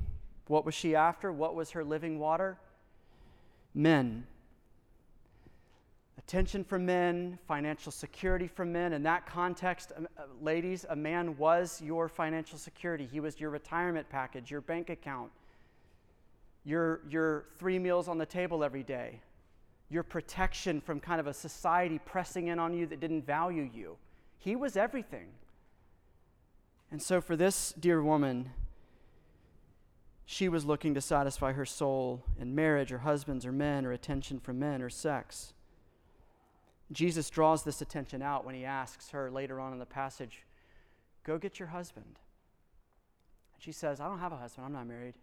What 0.48 0.66
was 0.66 0.74
she 0.74 0.96
after? 0.96 1.32
What 1.32 1.54
was 1.54 1.70
her 1.70 1.84
living 1.84 2.18
water? 2.18 2.58
Men 3.72 4.26
attention 6.18 6.64
from 6.64 6.86
men, 6.86 7.38
financial 7.46 7.92
security 7.92 8.46
from 8.46 8.72
men. 8.72 8.92
In 8.92 9.02
that 9.04 9.26
context, 9.26 9.92
ladies, 10.40 10.84
a 10.88 10.96
man 10.96 11.36
was 11.36 11.80
your 11.82 12.08
financial 12.08 12.58
security. 12.58 13.08
He 13.10 13.20
was 13.20 13.40
your 13.40 13.50
retirement 13.50 14.08
package, 14.08 14.50
your 14.50 14.60
bank 14.60 14.90
account, 14.90 15.30
your, 16.64 17.00
your 17.08 17.46
three 17.58 17.78
meals 17.78 18.08
on 18.08 18.18
the 18.18 18.26
table 18.26 18.62
every 18.62 18.82
day, 18.82 19.20
your 19.90 20.02
protection 20.02 20.80
from 20.80 21.00
kind 21.00 21.20
of 21.20 21.26
a 21.26 21.34
society 21.34 21.98
pressing 22.04 22.48
in 22.48 22.58
on 22.58 22.74
you 22.74 22.86
that 22.86 23.00
didn't 23.00 23.26
value 23.26 23.68
you. 23.72 23.96
He 24.38 24.56
was 24.56 24.76
everything. 24.76 25.28
And 26.90 27.00
so, 27.00 27.20
for 27.22 27.36
this 27.36 27.72
dear 27.78 28.02
woman, 28.02 28.50
she 30.26 30.48
was 30.48 30.64
looking 30.64 30.94
to 30.94 31.00
satisfy 31.00 31.52
her 31.52 31.64
soul 31.64 32.24
in 32.38 32.54
marriage 32.54 32.92
or 32.92 32.98
husbands 32.98 33.46
or 33.46 33.52
men 33.52 33.86
or 33.86 33.92
attention 33.92 34.40
from 34.40 34.58
men 34.58 34.82
or 34.82 34.90
sex. 34.90 35.54
Jesus 36.92 37.30
draws 37.30 37.64
this 37.64 37.80
attention 37.80 38.22
out 38.22 38.44
when 38.44 38.54
he 38.54 38.64
asks 38.64 39.10
her 39.10 39.30
later 39.30 39.60
on 39.60 39.72
in 39.72 39.78
the 39.78 39.86
passage, 39.86 40.44
Go 41.24 41.38
get 41.38 41.58
your 41.58 41.68
husband. 41.68 42.18
And 43.54 43.62
she 43.62 43.72
says, 43.72 44.00
I 44.00 44.08
don't 44.08 44.18
have 44.18 44.32
a 44.32 44.36
husband. 44.36 44.66
I'm 44.66 44.72
not 44.72 44.86
married. 44.86 45.14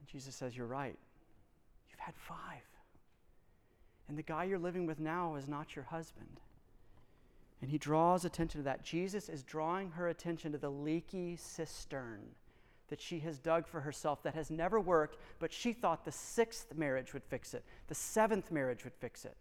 And 0.00 0.08
Jesus 0.08 0.34
says, 0.34 0.56
You're 0.56 0.66
right. 0.66 0.96
You've 1.90 2.00
had 2.00 2.14
five. 2.16 2.62
And 4.08 4.18
the 4.18 4.22
guy 4.22 4.44
you're 4.44 4.58
living 4.58 4.86
with 4.86 5.00
now 5.00 5.36
is 5.36 5.48
not 5.48 5.74
your 5.74 5.86
husband. 5.86 6.40
And 7.62 7.70
he 7.70 7.78
draws 7.78 8.26
attention 8.26 8.60
to 8.60 8.64
that. 8.64 8.84
Jesus 8.84 9.30
is 9.30 9.42
drawing 9.42 9.92
her 9.92 10.08
attention 10.08 10.52
to 10.52 10.58
the 10.58 10.70
leaky 10.70 11.36
cistern 11.36 12.20
that 12.88 13.00
she 13.00 13.20
has 13.20 13.38
dug 13.38 13.66
for 13.66 13.80
herself 13.80 14.22
that 14.22 14.34
has 14.34 14.50
never 14.50 14.78
worked, 14.78 15.16
but 15.38 15.52
she 15.52 15.72
thought 15.72 16.04
the 16.04 16.12
sixth 16.12 16.74
marriage 16.76 17.14
would 17.14 17.24
fix 17.24 17.54
it, 17.54 17.64
the 17.88 17.94
seventh 17.94 18.50
marriage 18.50 18.84
would 18.84 18.92
fix 18.94 19.24
it. 19.24 19.36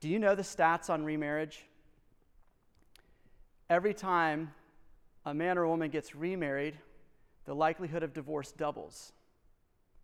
Do 0.00 0.08
you 0.08 0.18
know 0.18 0.34
the 0.34 0.42
stats 0.42 0.88
on 0.88 1.04
remarriage? 1.04 1.64
Every 3.68 3.94
time 3.94 4.52
a 5.26 5.34
man 5.34 5.58
or 5.58 5.66
woman 5.66 5.90
gets 5.90 6.14
remarried, 6.14 6.76
the 7.44 7.54
likelihood 7.54 8.02
of 8.02 8.12
divorce 8.12 8.52
doubles 8.52 9.12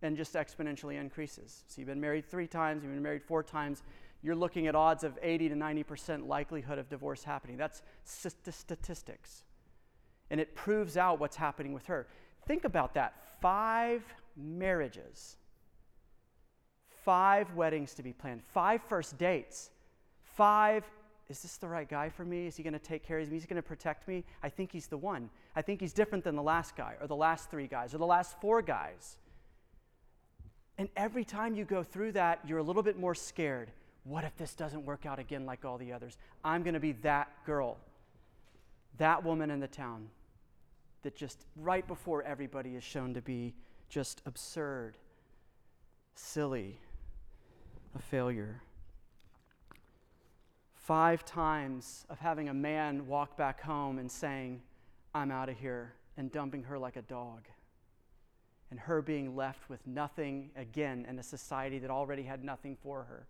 and 0.01 0.15
just 0.15 0.33
exponentially 0.33 0.99
increases. 0.99 1.63
So 1.67 1.81
you've 1.81 1.87
been 1.87 1.99
married 1.99 2.29
three 2.29 2.47
times, 2.47 2.83
you've 2.83 2.93
been 2.93 3.01
married 3.01 3.23
four 3.23 3.41
times, 3.41 3.81
you're 4.21 4.35
looking 4.35 4.67
at 4.67 4.75
odds 4.75 5.03
of 5.03 5.17
80 5.21 5.49
to 5.49 5.55
90% 5.55 6.27
likelihood 6.27 6.77
of 6.77 6.89
divorce 6.89 7.23
happening. 7.23 7.57
That's 7.57 7.81
statistics. 8.03 9.43
And 10.29 10.39
it 10.39 10.55
proves 10.55 10.97
out 10.97 11.19
what's 11.19 11.35
happening 11.35 11.73
with 11.73 11.85
her. 11.87 12.07
Think 12.45 12.65
about 12.65 12.93
that 12.93 13.15
five 13.41 14.03
marriages, 14.35 15.37
five 17.03 17.53
weddings 17.53 17.93
to 17.95 18.03
be 18.03 18.13
planned, 18.13 18.43
five 18.43 18.81
first 18.83 19.17
dates. 19.17 19.71
Five, 20.37 20.85
is 21.29 21.41
this 21.41 21.57
the 21.57 21.67
right 21.67 21.89
guy 21.89 22.09
for 22.09 22.23
me? 22.23 22.45
Is 22.45 22.55
he 22.55 22.61
going 22.61 22.73
to 22.73 22.79
take 22.79 23.03
care 23.03 23.17
of 23.17 23.27
me? 23.27 23.37
Is 23.37 23.43
he 23.43 23.47
going 23.47 23.55
to 23.55 23.67
protect 23.67 24.07
me? 24.07 24.23
I 24.43 24.49
think 24.49 24.71
he's 24.71 24.85
the 24.85 24.97
one. 24.97 25.31
I 25.55 25.63
think 25.63 25.81
he's 25.81 25.93
different 25.93 26.23
than 26.23 26.35
the 26.35 26.43
last 26.43 26.75
guy, 26.75 26.93
or 27.01 27.07
the 27.07 27.15
last 27.15 27.49
three 27.49 27.65
guys, 27.65 27.95
or 27.95 27.97
the 27.97 28.05
last 28.05 28.39
four 28.39 28.61
guys. 28.61 29.17
And 30.77 30.89
every 30.95 31.25
time 31.25 31.55
you 31.55 31.65
go 31.65 31.81
through 31.81 32.11
that, 32.11 32.39
you're 32.45 32.59
a 32.59 32.63
little 32.63 32.83
bit 32.83 32.99
more 32.99 33.15
scared. 33.15 33.71
What 34.03 34.25
if 34.25 34.37
this 34.37 34.53
doesn't 34.53 34.85
work 34.85 35.07
out 35.07 35.17
again 35.17 35.47
like 35.47 35.65
all 35.65 35.79
the 35.79 35.91
others? 35.91 36.19
I'm 36.43 36.61
going 36.61 36.75
to 36.75 36.79
be 36.79 36.91
that 37.01 37.29
girl, 37.43 37.79
that 38.99 39.25
woman 39.25 39.49
in 39.49 39.59
the 39.59 39.67
town 39.67 40.07
that 41.01 41.15
just 41.15 41.47
right 41.55 41.87
before 41.87 42.21
everybody 42.21 42.75
is 42.75 42.83
shown 42.83 43.15
to 43.15 43.23
be 43.23 43.55
just 43.89 44.21
absurd, 44.27 44.99
silly, 46.13 46.79
a 47.95 47.99
failure 47.99 48.61
five 50.87 51.25
times 51.25 52.05
of 52.09 52.17
having 52.17 52.47
a 52.47 52.53
man 52.53 53.05
walk 53.07 53.35
back 53.35 53.61
home 53.61 53.99
and 53.99 54.09
saying, 54.09 54.61
I'm 55.13 55.31
out 55.31 55.49
of 55.49 55.59
here, 55.59 55.93
and 56.15 56.31
dumping 56.31 56.63
her 56.63 56.79
like 56.79 56.95
a 56.95 57.01
dog. 57.01 57.45
And 58.71 58.79
her 58.79 59.01
being 59.01 59.35
left 59.35 59.69
with 59.69 59.85
nothing 59.85 60.49
again 60.55 61.05
in 61.09 61.19
a 61.19 61.23
society 61.23 61.77
that 61.79 61.91
already 61.91 62.23
had 62.23 62.41
nothing 62.41 62.77
for 62.81 63.03
her, 63.03 63.27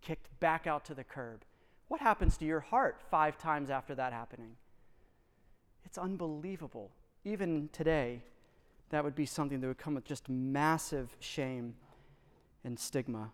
kicked 0.00 0.28
back 0.40 0.66
out 0.66 0.86
to 0.86 0.94
the 0.94 1.04
curb. 1.04 1.44
What 1.88 2.00
happens 2.00 2.38
to 2.38 2.46
your 2.46 2.60
heart 2.60 2.96
five 3.10 3.36
times 3.36 3.68
after 3.68 3.94
that 3.94 4.14
happening? 4.14 4.56
It's 5.84 5.98
unbelievable. 5.98 6.90
Even 7.22 7.68
today, 7.74 8.22
that 8.88 9.04
would 9.04 9.14
be 9.14 9.26
something 9.26 9.60
that 9.60 9.66
would 9.66 9.76
come 9.76 9.94
with 9.94 10.06
just 10.06 10.26
massive 10.30 11.14
shame 11.20 11.74
and 12.64 12.78
stigma. 12.78 13.30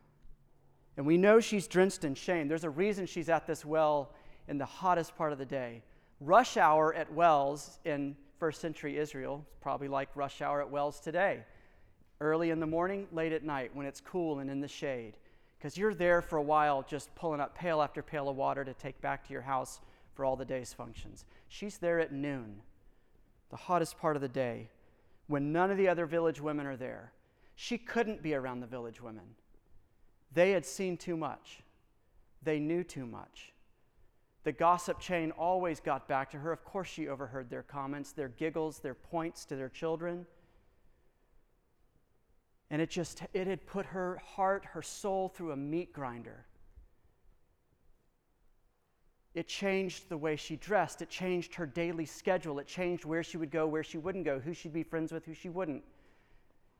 And 0.98 1.06
we 1.06 1.16
know 1.16 1.38
she's 1.38 1.68
drenched 1.68 2.02
in 2.02 2.16
shame. 2.16 2.48
There's 2.48 2.64
a 2.64 2.70
reason 2.70 3.06
she's 3.06 3.28
at 3.28 3.46
this 3.46 3.64
well 3.64 4.12
in 4.48 4.58
the 4.58 4.66
hottest 4.66 5.16
part 5.16 5.32
of 5.32 5.38
the 5.38 5.46
day. 5.46 5.80
Rush 6.20 6.56
hour 6.56 6.92
at 6.92 7.12
wells 7.12 7.78
in 7.84 8.16
first 8.40 8.60
century 8.60 8.98
Israel 8.98 9.46
is 9.48 9.56
probably 9.60 9.86
like 9.86 10.08
rush 10.16 10.42
hour 10.42 10.60
at 10.60 10.68
wells 10.68 10.98
today. 10.98 11.44
Early 12.20 12.50
in 12.50 12.58
the 12.58 12.66
morning, 12.66 13.06
late 13.12 13.32
at 13.32 13.44
night 13.44 13.70
when 13.74 13.86
it's 13.86 14.00
cool 14.00 14.40
and 14.40 14.50
in 14.50 14.60
the 14.60 14.66
shade. 14.66 15.16
Because 15.56 15.78
you're 15.78 15.94
there 15.94 16.20
for 16.20 16.36
a 16.36 16.42
while 16.42 16.82
just 16.82 17.14
pulling 17.14 17.40
up 17.40 17.56
pail 17.56 17.80
after 17.80 18.02
pail 18.02 18.28
of 18.28 18.34
water 18.34 18.64
to 18.64 18.74
take 18.74 19.00
back 19.00 19.24
to 19.24 19.32
your 19.32 19.42
house 19.42 19.80
for 20.14 20.24
all 20.24 20.34
the 20.34 20.44
day's 20.44 20.72
functions. 20.72 21.24
She's 21.46 21.78
there 21.78 22.00
at 22.00 22.10
noon, 22.10 22.60
the 23.50 23.56
hottest 23.56 24.00
part 24.00 24.16
of 24.16 24.22
the 24.22 24.28
day, 24.28 24.68
when 25.28 25.52
none 25.52 25.70
of 25.70 25.76
the 25.76 25.86
other 25.86 26.06
village 26.06 26.40
women 26.40 26.66
are 26.66 26.76
there. 26.76 27.12
She 27.54 27.78
couldn't 27.78 28.20
be 28.20 28.34
around 28.34 28.58
the 28.58 28.66
village 28.66 29.00
women. 29.00 29.36
They 30.32 30.52
had 30.52 30.66
seen 30.66 30.96
too 30.96 31.16
much, 31.16 31.62
they 32.42 32.58
knew 32.58 32.84
too 32.84 33.06
much. 33.06 33.52
The 34.44 34.52
gossip 34.52 34.98
chain 34.98 35.30
always 35.32 35.80
got 35.80 36.08
back 36.08 36.30
to 36.30 36.38
her. 36.38 36.52
Of 36.52 36.64
course, 36.64 36.88
she 36.88 37.08
overheard 37.08 37.50
their 37.50 37.62
comments, 37.62 38.12
their 38.12 38.28
giggles, 38.28 38.78
their 38.78 38.94
points 38.94 39.44
to 39.46 39.56
their 39.56 39.68
children. 39.68 40.26
And 42.70 42.80
it 42.80 42.90
just, 42.90 43.22
it 43.32 43.46
had 43.46 43.66
put 43.66 43.86
her 43.86 44.22
heart, 44.24 44.64
her 44.72 44.82
soul 44.82 45.28
through 45.28 45.52
a 45.52 45.56
meat 45.56 45.92
grinder. 45.92 46.46
It 49.34 49.48
changed 49.48 50.08
the 50.08 50.16
way 50.16 50.36
she 50.36 50.56
dressed. 50.56 51.02
It 51.02 51.10
changed 51.10 51.54
her 51.56 51.66
daily 51.66 52.06
schedule. 52.06 52.58
It 52.58 52.66
changed 52.66 53.04
where 53.04 53.22
she 53.22 53.36
would 53.36 53.50
go, 53.50 53.66
where 53.66 53.84
she 53.84 53.98
wouldn't 53.98 54.24
go, 54.24 54.38
who 54.38 54.54
she'd 54.54 54.72
be 54.72 54.82
friends 54.82 55.12
with, 55.12 55.24
who 55.26 55.34
she 55.34 55.48
wouldn't. 55.48 55.84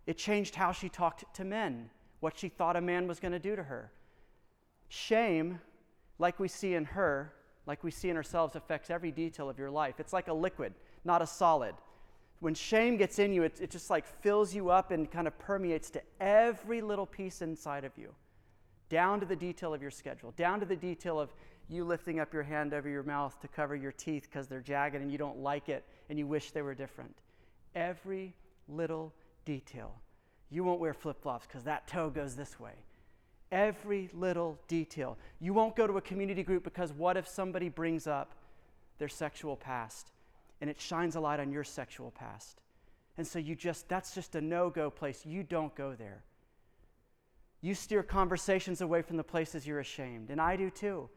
It 0.07 0.17
changed 0.17 0.55
how 0.55 0.73
she 0.73 0.89
talked 0.89 1.25
to 1.35 1.45
men 1.45 1.91
what 2.21 2.39
she 2.39 2.49
thought 2.49 2.77
a 2.77 2.81
man 2.81 3.07
was 3.07 3.21
going 3.21 3.33
to 3.33 3.39
do 3.39 3.55
to 3.57 3.63
her. 3.63 3.93
Shame, 4.89 5.61
like 6.19 6.41
we 6.41 6.49
see 6.49 6.75
in 6.75 6.85
her, 6.85 7.33
like 7.67 7.85
we 7.85 7.91
see 7.91 8.11
in 8.11 8.17
ourselves, 8.17 8.57
affects 8.57 8.91
every 8.91 9.11
detail 9.11 9.49
of 9.49 9.59
your 9.59 9.71
life. 9.71 10.01
It's 10.01 10.13
like 10.13 10.29
a 10.29 10.33
liquid, 10.33 10.75
not 11.05 11.23
a 11.23 11.27
solid. 11.27 11.75
When 12.41 12.55
shame 12.55 12.97
gets 12.97 13.19
in 13.19 13.33
you, 13.33 13.43
it, 13.43 13.61
it 13.61 13.71
just 13.71 13.91
like 13.91 14.07
fills 14.07 14.55
you 14.55 14.71
up 14.71 14.91
and 14.91 15.11
kind 15.11 15.27
of 15.27 15.39
permeates 15.39 15.91
to 15.91 16.03
every 16.21 16.81
little 16.81 17.07
piece 17.07 17.43
inside 17.43 17.85
of 17.85 17.93
you, 17.97 18.15
down 18.89 19.21
to 19.21 19.27
the 19.27 19.37
detail 19.37 19.75
of 19.75 19.83
your 19.83 19.91
schedule, 19.91 20.33
down 20.37 20.61
to 20.61 20.67
the 20.67 20.77
detail 20.77 21.21
of 21.21 21.31
you 21.69 21.85
lifting 21.85 22.19
up 22.19 22.33
your 22.33 22.43
hand 22.43 22.73
over 22.73 22.89
your 22.89 23.03
mouth 23.03 23.39
to 23.41 23.49
cover 23.49 23.77
your 23.77 23.93
teeth 23.93 24.29
because 24.31 24.47
they're 24.47 24.61
jagged 24.61 24.97
and 24.97 25.13
you 25.13 25.19
don't 25.19 25.39
like 25.39 25.69
it 25.69 25.85
and 26.09 26.19
you 26.19 26.27
wish 26.27 26.51
they 26.51 26.63
were 26.63 26.75
different. 26.75 27.15
Every 27.75 28.35
little 28.69 29.13
detail 29.45 30.01
you 30.51 30.65
won't 30.65 30.81
wear 30.81 30.95
flip 30.95 31.21
flops 31.23 31.47
because 31.47 31.65
that 31.65 31.87
toe 31.87 32.11
goes 32.11 32.35
this 32.35 32.59
way. 32.59 32.73
Every 33.51 34.11
little 34.13 34.59
detail. 34.69 35.17
You 35.41 35.55
won't 35.55 35.77
go 35.77 35.87
to 35.87 35.97
a 35.97 36.01
community 36.01 36.43
group 36.43 36.65
because 36.65 36.93
what 36.93 37.17
if 37.17 37.27
somebody 37.27 37.69
brings 37.69 38.07
up 38.07 38.35
their 38.99 39.09
sexual 39.09 39.57
past 39.57 40.13
and 40.61 40.69
it 40.69 40.81
shines 40.81 41.17
a 41.17 41.21
light 41.21 41.41
on 41.41 41.51
your 41.51 41.65
sexual 41.65 42.11
past? 42.11 42.61
And 43.17 43.27
so 43.27 43.39
you 43.39 43.55
just, 43.55 43.89
that's 43.89 44.15
just 44.15 44.35
a 44.35 44.41
no 44.41 44.71
go 44.71 44.91
place. 44.91 45.25
You 45.27 45.43
don't 45.43 45.75
go 45.75 45.95
there. 45.95 46.23
You 47.61 47.75
steer 47.75 48.03
conversations 48.03 48.81
away 48.81 49.03
from 49.03 49.17
the 49.17 49.25
places 49.25 49.67
you're 49.67 49.81
ashamed. 49.81 50.31
And 50.31 50.41
I 50.41 50.57
do 50.57 50.71
too. 50.71 51.09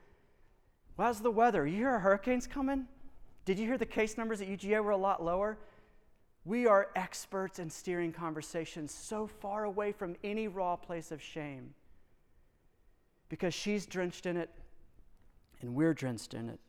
How's 0.98 1.20
the 1.20 1.32
weather? 1.32 1.66
You 1.66 1.78
hear 1.78 2.00
hurricanes 2.00 2.48
coming? 2.48 2.86
Did 3.46 3.58
you 3.58 3.66
hear 3.66 3.78
the 3.78 3.86
case 3.86 4.18
numbers 4.18 4.42
at 4.42 4.48
UGA 4.48 4.84
were 4.84 4.92
a 4.92 4.98
lot 4.98 5.24
lower? 5.24 5.58
We 6.44 6.66
are 6.68 6.90
experts 6.96 7.60
in 7.60 7.70
steering 7.70 8.12
conversations 8.12 8.92
so 8.92 9.28
far 9.28 9.64
away 9.64 9.92
from 9.92 10.16
any 10.24 10.48
raw 10.48 10.76
place 10.76 11.12
of 11.12 11.22
shame. 11.22 11.74
because 13.32 13.54
she's 13.54 13.86
drenched 13.86 14.26
in 14.26 14.36
it 14.36 14.50
and 15.62 15.74
we're 15.74 15.94
drenched 15.94 16.34
in 16.34 16.50
it. 16.50 16.60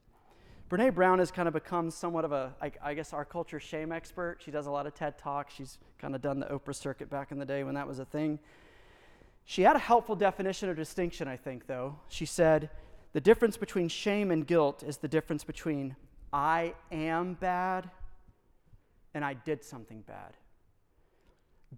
Brene 0.70 0.94
Brown 0.94 1.18
has 1.18 1.32
kind 1.32 1.48
of 1.48 1.54
become 1.54 1.90
somewhat 1.90 2.24
of 2.24 2.30
a, 2.30 2.54
I, 2.62 2.70
I 2.80 2.94
guess, 2.94 3.12
our 3.12 3.24
culture 3.24 3.58
shame 3.58 3.90
expert. 3.90 4.38
She 4.38 4.52
does 4.52 4.66
a 4.66 4.70
lot 4.70 4.86
of 4.86 4.94
TED 4.94 5.18
Talks. 5.18 5.52
She's 5.54 5.78
kind 5.98 6.14
of 6.14 6.22
done 6.22 6.38
the 6.38 6.46
Oprah 6.46 6.74
circuit 6.74 7.10
back 7.10 7.32
in 7.32 7.38
the 7.40 7.44
day 7.44 7.64
when 7.64 7.74
that 7.74 7.88
was 7.88 7.98
a 7.98 8.04
thing. 8.04 8.38
She 9.44 9.62
had 9.62 9.74
a 9.74 9.80
helpful 9.80 10.14
definition 10.14 10.68
or 10.68 10.74
distinction, 10.74 11.26
I 11.26 11.36
think, 11.36 11.66
though. 11.66 11.96
She 12.08 12.26
said, 12.26 12.70
the 13.12 13.20
difference 13.20 13.56
between 13.56 13.88
shame 13.88 14.30
and 14.30 14.46
guilt 14.46 14.84
is 14.86 14.98
the 14.98 15.08
difference 15.08 15.42
between 15.42 15.96
I 16.32 16.74
am 16.92 17.34
bad 17.34 17.90
and 19.14 19.24
I 19.24 19.34
did 19.34 19.64
something 19.64 20.02
bad. 20.02 20.36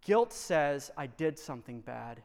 Guilt 0.01 0.33
says 0.33 0.91
I 0.97 1.07
did 1.07 1.39
something 1.39 1.81
bad. 1.81 2.23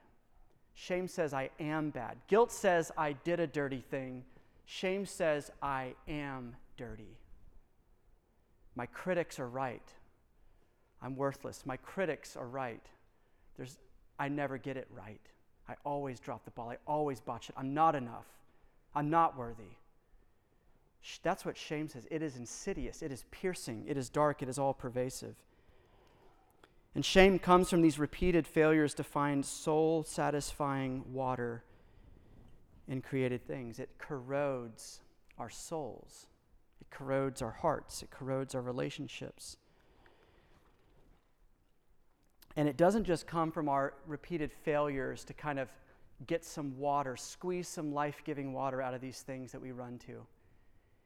Shame 0.74 1.08
says 1.08 1.34
I 1.34 1.50
am 1.60 1.90
bad. 1.90 2.18
Guilt 2.28 2.52
says 2.52 2.92
I 2.98 3.14
did 3.14 3.40
a 3.40 3.48
dirty 3.48 3.84
thing. 3.90 4.24
Shame 4.66 5.06
says 5.06 5.52
I 5.62 5.94
am 6.08 6.56
dirty. 6.78 7.18
My 8.76 8.86
critics 8.86 9.40
are 9.40 9.50
right. 9.50 9.94
I'm 11.02 11.16
worthless. 11.16 11.66
My 11.66 11.78
critics 11.78 12.36
are 12.36 12.48
right. 12.48 12.86
There's, 13.58 13.78
I 14.18 14.30
never 14.30 14.58
get 14.58 14.78
it 14.78 14.88
right. 14.96 15.22
I 15.68 15.76
always 15.86 16.20
drop 16.20 16.46
the 16.46 16.52
ball. 16.52 16.70
I 16.70 16.78
always 16.88 17.20
botch 17.20 17.50
it. 17.50 17.56
I'm 17.58 17.74
not 17.74 17.96
enough. 17.96 18.26
I'm 18.96 19.10
not 19.10 19.38
worthy. 19.38 19.76
That's 21.24 21.46
what 21.46 21.58
shame 21.58 21.88
says. 21.88 22.08
It 22.12 22.22
is 22.22 22.36
insidious, 22.36 23.02
it 23.02 23.12
is 23.12 23.24
piercing, 23.32 23.86
it 23.88 23.98
is 23.98 24.10
dark, 24.10 24.42
it 24.42 24.50
is 24.50 24.60
all 24.60 24.74
pervasive. 24.74 25.36
And 26.96 27.06
shame 27.06 27.40
comes 27.40 27.70
from 27.70 27.82
these 27.82 28.00
repeated 28.00 28.48
failures 28.48 28.94
to 28.96 29.04
find 29.04 29.46
soul 29.46 30.04
satisfying 30.04 31.04
water 31.14 31.64
in 32.88 33.02
created 33.02 33.46
things. 33.46 33.80
It 33.80 33.90
corrodes 33.98 35.02
our 35.38 35.50
souls, 35.50 36.28
it 36.82 36.90
corrodes 36.90 37.42
our 37.42 37.52
hearts, 37.52 38.04
it 38.04 38.10
corrodes 38.10 38.56
our 38.56 38.62
relationships. 38.62 39.58
And 42.56 42.68
it 42.68 42.76
doesn't 42.76 43.06
just 43.06 43.28
come 43.28 43.52
from 43.52 43.70
our 43.70 43.94
repeated 44.06 44.52
failures 44.52 45.24
to 45.26 45.34
kind 45.34 45.60
of 45.60 45.70
get 46.28 46.44
some 46.44 46.78
water, 46.78 47.16
squeeze 47.16 47.68
some 47.68 47.94
life 47.94 48.22
giving 48.26 48.52
water 48.52 48.82
out 48.82 48.94
of 48.94 49.00
these 49.00 49.22
things 49.22 49.52
that 49.54 49.62
we 49.62 49.72
run 49.72 49.98
to. 50.00 50.26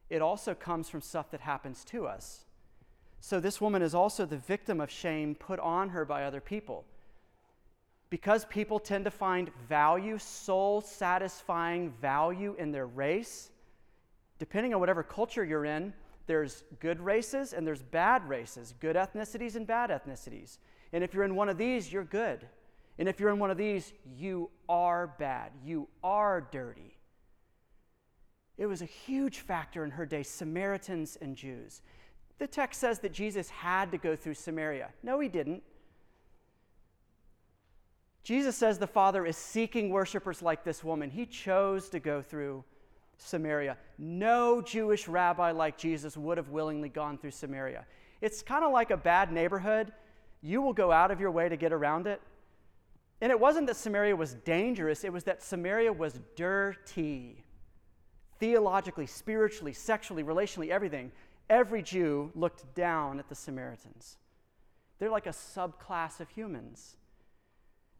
It 0.10 0.22
also 0.22 0.54
comes 0.54 0.89
from 0.89 1.02
stuff 1.02 1.32
that 1.32 1.42
happens 1.42 1.84
to 1.86 2.08
us. 2.08 2.46
So, 3.20 3.39
this 3.39 3.62
woman 3.62 3.82
is 3.82 3.96
also 3.96 4.26
the 4.26 4.38
victim 4.38 4.82
of 4.82 4.92
shame 4.92 5.36
put 5.36 5.60
on 5.60 5.89
her 5.89 6.04
by 6.04 6.26
other 6.26 6.42
people. 6.42 6.84
Because 8.10 8.46
people 8.46 8.80
tend 8.80 9.06
to 9.06 9.12
find 9.12 9.50
value, 9.68 10.18
soul 10.18 10.82
satisfying 10.82 11.92
value 12.02 12.56
in 12.60 12.72
their 12.72 12.86
race, 12.86 13.50
depending 14.39 14.74
on 14.74 14.80
whatever 14.80 15.04
culture 15.04 15.44
you're 15.44 15.66
in, 15.66 15.94
there's 16.28 16.63
good 16.80 17.00
races 17.00 17.54
and 17.54 17.66
there's 17.66 17.82
bad 17.82 18.28
races, 18.28 18.74
good 18.80 18.96
ethnicities 18.96 19.56
and 19.56 19.66
bad 19.66 19.89
ethnicities. 19.89 20.58
And 20.92 21.04
if 21.04 21.13
you're 21.13 21.24
in 21.24 21.36
one 21.36 21.50
of 21.50 21.58
these, 21.58 21.92
you're 21.92 22.04
good. 22.04 22.46
And 23.00 23.10
if 23.10 23.20
you're 23.20 23.32
in 23.32 23.39
one 23.39 23.52
of 23.52 23.58
these, 23.58 23.92
you 24.18 24.50
are 24.70 25.08
bad. 25.18 25.52
You 25.66 25.88
are 26.04 26.48
dirty. 26.52 26.98
It 28.58 28.66
was 28.68 28.82
a 28.82 28.86
huge 28.86 29.39
factor 29.39 29.84
in 29.84 29.92
her 29.92 30.06
day, 30.06 30.24
Samaritans 30.24 31.18
and 31.22 31.36
Jews. 31.36 31.82
The 32.38 32.48
text 32.48 32.80
says 32.80 33.00
that 33.00 33.13
Jesus 33.13 33.50
had 33.50 33.92
to 33.92 33.98
go 33.98 34.16
through 34.16 34.36
Samaria. 34.36 34.89
No, 35.02 35.20
he 35.20 35.30
didn't. 35.30 35.63
Jesus 38.24 38.56
says 38.56 38.80
the 38.80 38.88
Father 38.88 39.26
is 39.26 39.36
seeking 39.36 39.89
worshipers 39.89 40.42
like 40.42 40.63
this 40.63 40.84
woman. 40.84 41.10
He 41.10 41.26
chose 41.26 41.89
to 41.89 42.00
go 42.00 42.22
through 42.22 42.63
Samaria. 43.18 43.78
No 43.98 44.62
Jewish 44.62 45.08
rabbi 45.08 45.52
like 45.52 45.78
Jesus 45.78 46.16
would 46.16 46.38
have 46.38 46.50
willingly 46.50 46.89
gone 46.89 47.18
through 47.18 47.32
Samaria. 47.32 47.86
It's 48.22 48.42
kind 48.42 48.63
of 48.63 48.72
like 48.72 48.92
a 48.92 48.98
bad 48.98 49.32
neighborhood. 49.32 49.92
You 50.42 50.62
will 50.62 50.74
go 50.74 50.92
out 50.92 51.12
of 51.12 51.20
your 51.20 51.32
way 51.32 51.50
to 51.50 51.58
get 51.58 51.74
around 51.74 52.08
it. 52.08 52.22
And 53.20 53.32
it 53.32 53.39
wasn't 53.39 53.68
that 53.68 53.76
Samaria 53.76 54.16
was 54.16 54.34
dangerous, 54.34 55.04
it 55.04 55.13
was 55.13 55.24
that 55.26 55.42
Samaria 55.42 55.94
was 55.94 56.20
dirty. 56.36 57.42
Theologically, 58.39 59.08
spiritually, 59.08 59.74
sexually, 59.74 60.24
relationally, 60.24 60.69
everything. 60.69 61.12
Every 61.50 61.82
Jew 61.82 62.32
looked 62.36 62.74
down 62.76 63.19
at 63.19 63.30
the 63.30 63.36
Samaritans. 63.36 64.17
They're 65.00 65.10
like 65.10 65.28
a 65.28 65.32
subclass 65.32 66.19
of 66.19 66.30
humans. 66.30 66.98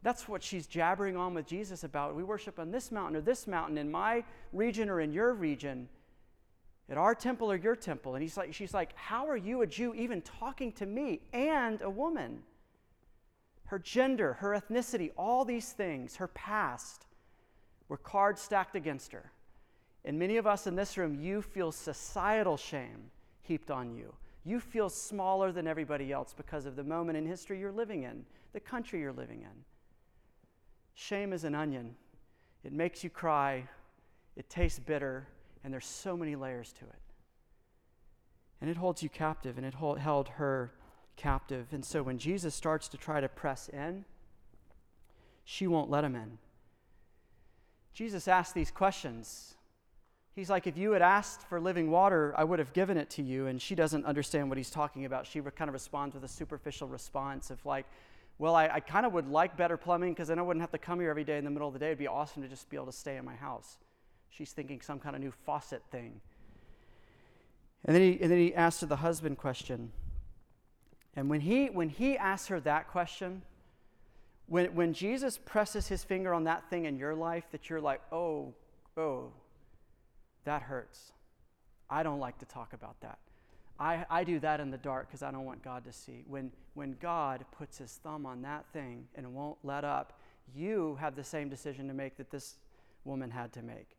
That's 0.02 0.28
what 0.28 0.42
she's 0.42 0.66
jabbering 0.66 1.16
on 1.16 1.34
with 1.34 1.46
Jesus 1.46 1.84
about. 1.84 2.14
We 2.14 2.24
worship 2.24 2.58
on 2.58 2.70
this 2.70 2.92
mountain 2.92 3.16
or 3.16 3.20
this 3.20 3.46
mountain 3.46 3.78
in 3.78 3.90
my 3.90 4.24
region 4.52 4.88
or 4.90 5.00
in 5.00 5.12
your 5.12 5.32
region, 5.32 5.88
at 6.90 6.98
our 6.98 7.14
temple 7.14 7.50
or 7.50 7.56
your 7.56 7.76
temple. 7.76 8.14
And 8.14 8.22
he's 8.22 8.36
like, 8.36 8.52
she's 8.52 8.74
like, 8.74 8.94
How 8.96 9.26
are 9.28 9.36
you, 9.36 9.62
a 9.62 9.66
Jew, 9.66 9.94
even 9.94 10.20
talking 10.20 10.72
to 10.72 10.86
me 10.86 11.20
and 11.32 11.80
a 11.80 11.90
woman? 11.90 12.42
her 13.66 13.78
gender, 13.78 14.34
her 14.34 14.50
ethnicity, 14.50 15.10
all 15.16 15.44
these 15.44 15.72
things, 15.72 16.16
her 16.16 16.28
past, 16.28 17.06
were 17.88 17.96
cards 17.96 18.40
stacked 18.40 18.76
against 18.76 19.12
her. 19.12 19.32
And 20.04 20.18
many 20.18 20.36
of 20.36 20.46
us 20.46 20.66
in 20.66 20.76
this 20.76 20.98
room, 20.98 21.14
you 21.20 21.40
feel 21.40 21.72
societal 21.72 22.56
shame 22.56 23.10
heaped 23.42 23.70
on 23.70 23.94
you. 23.94 24.12
You 24.44 24.60
feel 24.60 24.90
smaller 24.90 25.52
than 25.52 25.66
everybody 25.66 26.12
else 26.12 26.34
because 26.36 26.66
of 26.66 26.76
the 26.76 26.84
moment 26.84 27.16
in 27.16 27.26
history 27.26 27.58
you're 27.58 27.72
living 27.72 28.02
in, 28.02 28.26
the 28.52 28.60
country 28.60 29.00
you're 29.00 29.12
living 29.12 29.40
in. 29.40 29.64
Shame 30.94 31.32
is 31.32 31.44
an 31.44 31.54
onion. 31.54 31.94
It 32.62 32.72
makes 32.72 33.02
you 33.02 33.10
cry, 33.10 33.66
it 34.36 34.48
tastes 34.50 34.78
bitter, 34.78 35.26
and 35.62 35.72
there's 35.72 35.86
so 35.86 36.16
many 36.16 36.36
layers 36.36 36.72
to 36.74 36.84
it. 36.84 37.00
And 38.60 38.70
it 38.70 38.76
holds 38.76 39.02
you 39.02 39.08
captive, 39.08 39.56
and 39.56 39.66
it 39.66 39.74
hold, 39.74 39.98
held 39.98 40.28
her 40.28 40.72
captive. 41.16 41.68
And 41.72 41.84
so 41.84 42.02
when 42.02 42.18
Jesus 42.18 42.54
starts 42.54 42.88
to 42.88 42.96
try 42.96 43.20
to 43.20 43.28
press 43.28 43.68
in, 43.68 44.04
she 45.44 45.66
won't 45.66 45.90
let 45.90 46.04
him 46.04 46.14
in. 46.14 46.38
Jesus 47.92 48.28
asked 48.28 48.54
these 48.54 48.70
questions. 48.70 49.53
He's 50.34 50.50
like, 50.50 50.66
if 50.66 50.76
you 50.76 50.92
had 50.92 51.02
asked 51.02 51.42
for 51.48 51.60
living 51.60 51.90
water, 51.90 52.34
I 52.36 52.42
would 52.42 52.58
have 52.58 52.72
given 52.72 52.96
it 52.96 53.08
to 53.10 53.22
you. 53.22 53.46
And 53.46 53.62
she 53.62 53.74
doesn't 53.74 54.04
understand 54.04 54.48
what 54.48 54.58
he's 54.58 54.70
talking 54.70 55.04
about. 55.04 55.26
She 55.26 55.40
kind 55.40 55.68
of 55.68 55.72
responds 55.72 56.14
with 56.14 56.24
a 56.24 56.28
superficial 56.28 56.88
response 56.88 57.50
of, 57.50 57.64
like, 57.64 57.86
well, 58.38 58.56
I, 58.56 58.66
I 58.66 58.80
kind 58.80 59.06
of 59.06 59.12
would 59.12 59.28
like 59.28 59.56
better 59.56 59.76
plumbing 59.76 60.12
because 60.12 60.26
then 60.28 60.40
I 60.40 60.42
wouldn't 60.42 60.60
have 60.60 60.72
to 60.72 60.78
come 60.78 60.98
here 60.98 61.08
every 61.08 61.22
day 61.22 61.38
in 61.38 61.44
the 61.44 61.50
middle 61.50 61.68
of 61.68 61.74
the 61.74 61.78
day. 61.78 61.86
It'd 61.86 61.98
be 61.98 62.08
awesome 62.08 62.42
to 62.42 62.48
just 62.48 62.68
be 62.68 62.76
able 62.76 62.86
to 62.86 62.92
stay 62.92 63.16
in 63.16 63.24
my 63.24 63.36
house. 63.36 63.78
She's 64.30 64.50
thinking 64.50 64.80
some 64.80 64.98
kind 64.98 65.14
of 65.14 65.22
new 65.22 65.32
faucet 65.46 65.82
thing. 65.92 66.20
And 67.84 67.94
then 67.94 68.02
he, 68.02 68.18
and 68.20 68.30
then 68.30 68.38
he 68.38 68.52
asks 68.54 68.80
her 68.80 68.88
the 68.88 68.96
husband 68.96 69.38
question. 69.38 69.92
And 71.14 71.30
when 71.30 71.40
he, 71.42 71.66
when 71.66 71.90
he 71.90 72.18
asks 72.18 72.48
her 72.48 72.58
that 72.60 72.88
question, 72.88 73.42
when, 74.46 74.74
when 74.74 74.92
Jesus 74.92 75.38
presses 75.38 75.86
his 75.86 76.02
finger 76.02 76.34
on 76.34 76.44
that 76.44 76.68
thing 76.70 76.86
in 76.86 76.96
your 76.96 77.14
life 77.14 77.44
that 77.52 77.70
you're 77.70 77.80
like, 77.80 78.00
oh, 78.10 78.52
oh, 78.96 79.30
that 80.44 80.62
hurts. 80.62 81.12
I 81.90 82.02
don't 82.02 82.20
like 82.20 82.38
to 82.38 82.46
talk 82.46 82.72
about 82.72 83.00
that. 83.00 83.18
I, 83.78 84.06
I 84.08 84.24
do 84.24 84.38
that 84.40 84.60
in 84.60 84.70
the 84.70 84.78
dark 84.78 85.08
because 85.08 85.22
I 85.22 85.30
don't 85.30 85.44
want 85.44 85.62
God 85.62 85.84
to 85.84 85.92
see. 85.92 86.24
When, 86.26 86.52
when 86.74 86.96
God 87.00 87.44
puts 87.56 87.78
his 87.78 87.92
thumb 87.92 88.24
on 88.24 88.42
that 88.42 88.64
thing 88.72 89.08
and 89.14 89.34
won't 89.34 89.58
let 89.64 89.84
up, 89.84 90.18
you 90.54 90.96
have 91.00 91.16
the 91.16 91.24
same 91.24 91.48
decision 91.48 91.88
to 91.88 91.94
make 91.94 92.16
that 92.16 92.30
this 92.30 92.54
woman 93.04 93.30
had 93.30 93.52
to 93.54 93.62
make. 93.62 93.96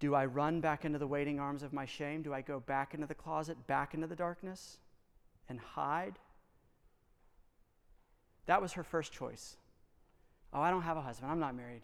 Do 0.00 0.14
I 0.14 0.26
run 0.26 0.60
back 0.60 0.84
into 0.84 0.98
the 0.98 1.06
waiting 1.06 1.38
arms 1.38 1.62
of 1.62 1.72
my 1.72 1.86
shame? 1.86 2.22
Do 2.22 2.34
I 2.34 2.40
go 2.40 2.60
back 2.60 2.94
into 2.94 3.06
the 3.06 3.14
closet, 3.14 3.66
back 3.66 3.94
into 3.94 4.06
the 4.06 4.16
darkness? 4.16 4.78
and 5.48 5.60
hide? 5.60 6.18
That 8.46 8.60
was 8.60 8.72
her 8.72 8.82
first 8.84 9.12
choice. 9.12 9.56
Oh, 10.52 10.60
I 10.60 10.70
don't 10.70 10.82
have 10.82 10.96
a 10.96 11.02
husband. 11.02 11.30
I'm 11.30 11.40
not 11.40 11.56
married. 11.56 11.82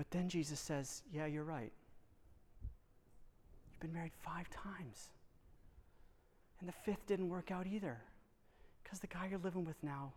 But 0.00 0.10
then 0.12 0.30
Jesus 0.30 0.58
says, 0.58 1.02
Yeah, 1.12 1.26
you're 1.26 1.44
right. 1.44 1.70
You've 3.70 3.80
been 3.80 3.92
married 3.92 4.14
five 4.18 4.48
times. 4.48 5.10
And 6.58 6.66
the 6.66 6.72
fifth 6.72 7.06
didn't 7.06 7.28
work 7.28 7.50
out 7.50 7.66
either. 7.66 7.98
Because 8.82 9.00
the 9.00 9.08
guy 9.08 9.26
you're 9.28 9.38
living 9.38 9.66
with 9.66 9.76
now, 9.82 10.14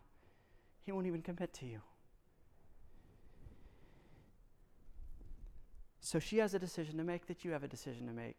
he 0.86 0.92
won't 0.92 1.06
even 1.06 1.20
commit 1.20 1.52
to 1.52 1.66
you. 1.66 1.82
So 6.00 6.18
she 6.18 6.38
has 6.38 6.54
a 6.54 6.58
decision 6.58 6.96
to 6.96 7.04
make 7.04 7.26
that 7.26 7.44
you 7.44 7.50
have 7.50 7.62
a 7.62 7.68
decision 7.68 8.06
to 8.06 8.12
make. 8.14 8.38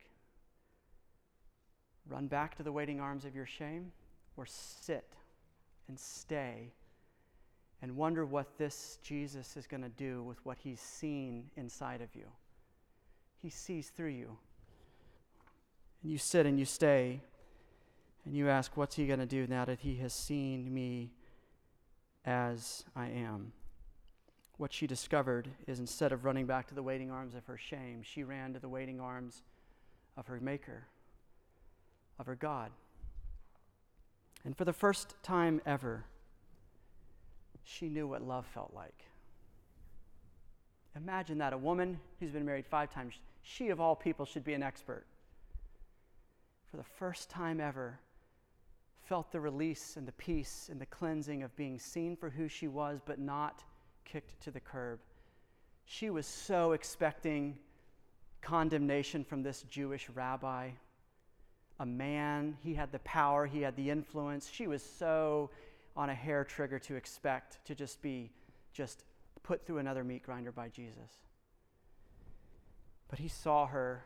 Run 2.10 2.26
back 2.26 2.58
to 2.58 2.64
the 2.64 2.72
waiting 2.72 3.00
arms 3.00 3.24
of 3.24 3.36
your 3.36 3.46
shame 3.46 3.92
or 4.36 4.48
sit 4.48 5.14
and 5.88 6.00
stay 6.00 6.72
and 7.82 7.96
wonder 7.96 8.26
what 8.26 8.58
this 8.58 8.98
Jesus 9.04 9.58
is 9.58 9.68
going 9.68 9.84
to 9.84 9.90
do 9.90 10.24
with 10.24 10.44
what 10.46 10.58
he's 10.58 10.80
seen 10.80 11.50
inside 11.56 12.02
of 12.02 12.16
you. 12.16 12.26
He 13.42 13.50
sees 13.50 13.90
through 13.90 14.10
you. 14.10 14.38
And 16.02 16.12
you 16.12 16.18
sit 16.18 16.46
and 16.46 16.58
you 16.58 16.66
stay 16.66 17.22
and 18.26 18.36
you 18.36 18.50
ask, 18.50 18.76
What's 18.76 18.96
he 18.96 19.08
going 19.08 19.20
to 19.20 19.26
do 19.26 19.46
now 19.48 19.66
that 19.66 19.80
he 19.80 19.96
has 19.98 20.14
seen 20.14 20.74
me 20.74 21.12
as 22.26 22.84
I 22.96 23.08
am. 23.08 23.54
What 24.58 24.74
she 24.74 24.88
discovered 24.88 25.50
is 25.68 25.80
instead 25.80 26.12
of 26.12 26.26
running 26.26 26.46
back 26.46 26.68
to 26.68 26.76
the 26.76 26.84
waiting 26.84 27.12
arms 27.12 27.36
of 27.36 27.46
her 27.46 27.58
shame, 27.58 28.02
she 28.04 28.24
ran 28.24 28.54
to 28.54 28.60
the 28.60 28.70
waiting 28.70 29.00
arms 29.00 29.44
of 30.18 30.28
her 30.28 30.40
Maker, 30.40 30.86
of 32.18 32.26
her 32.26 32.36
God. 32.36 32.72
And 34.44 34.58
for 34.58 34.66
the 34.66 34.74
first 34.74 35.16
time 35.24 35.62
ever, 35.66 36.06
she 37.66 37.90
knew 37.90 38.08
what 38.08 38.22
love 38.22 38.46
felt 38.46 38.72
like. 38.74 39.06
Imagine 40.96 41.40
that 41.40 41.52
a 41.52 41.58
woman 41.58 42.00
who's 42.20 42.32
been 42.32 42.46
married 42.46 42.66
five 42.66 42.90
times, 42.90 43.16
she 43.42 43.70
of 43.70 43.82
all 43.82 43.96
people 43.96 44.26
should 44.26 44.46
be 44.46 44.54
an 44.54 44.64
expert. 44.64 45.06
For 46.72 46.78
the 46.78 46.84
first 46.84 47.30
time 47.30 47.60
ever, 47.60 48.00
felt 49.04 49.32
the 49.32 49.40
release 49.40 49.98
and 49.98 50.08
the 50.08 50.14
peace 50.14 50.70
and 50.72 50.80
the 50.80 50.86
cleansing 50.86 51.44
of 51.44 51.56
being 51.56 51.78
seen 51.80 52.16
for 52.16 52.30
who 52.30 52.48
she 52.48 52.68
was, 52.68 53.02
but 53.06 53.20
not 53.20 53.64
kicked 54.06 54.40
to 54.42 54.52
the 54.52 54.60
curb. 54.60 55.00
She 55.86 56.10
was 56.10 56.26
so 56.26 56.72
expecting 56.72 57.58
condemnation 58.42 59.24
from 59.24 59.44
this 59.44 59.64
Jewish 59.64 60.10
rabbi, 60.10 60.70
a 61.80 61.86
man. 61.86 62.58
He 62.64 62.74
had 62.74 62.92
the 62.92 63.00
power, 63.00 63.46
he 63.46 63.62
had 63.62 63.76
the 63.76 63.90
influence. 63.90 64.50
She 64.50 64.68
was 64.68 64.82
so 64.82 65.50
on 65.96 66.10
a 66.10 66.16
hair 66.16 66.44
trigger 66.44 66.80
to 66.80 66.96
expect 66.96 67.64
to 67.66 67.76
just 67.76 68.02
be 68.02 68.32
just 68.74 69.04
put 69.44 69.66
through 69.66 69.78
another 69.78 70.04
meat 70.04 70.24
grinder 70.24 70.52
by 70.52 70.68
Jesus. 70.70 71.12
But 73.08 73.20
he 73.20 73.28
saw 73.28 73.68
her 73.68 74.04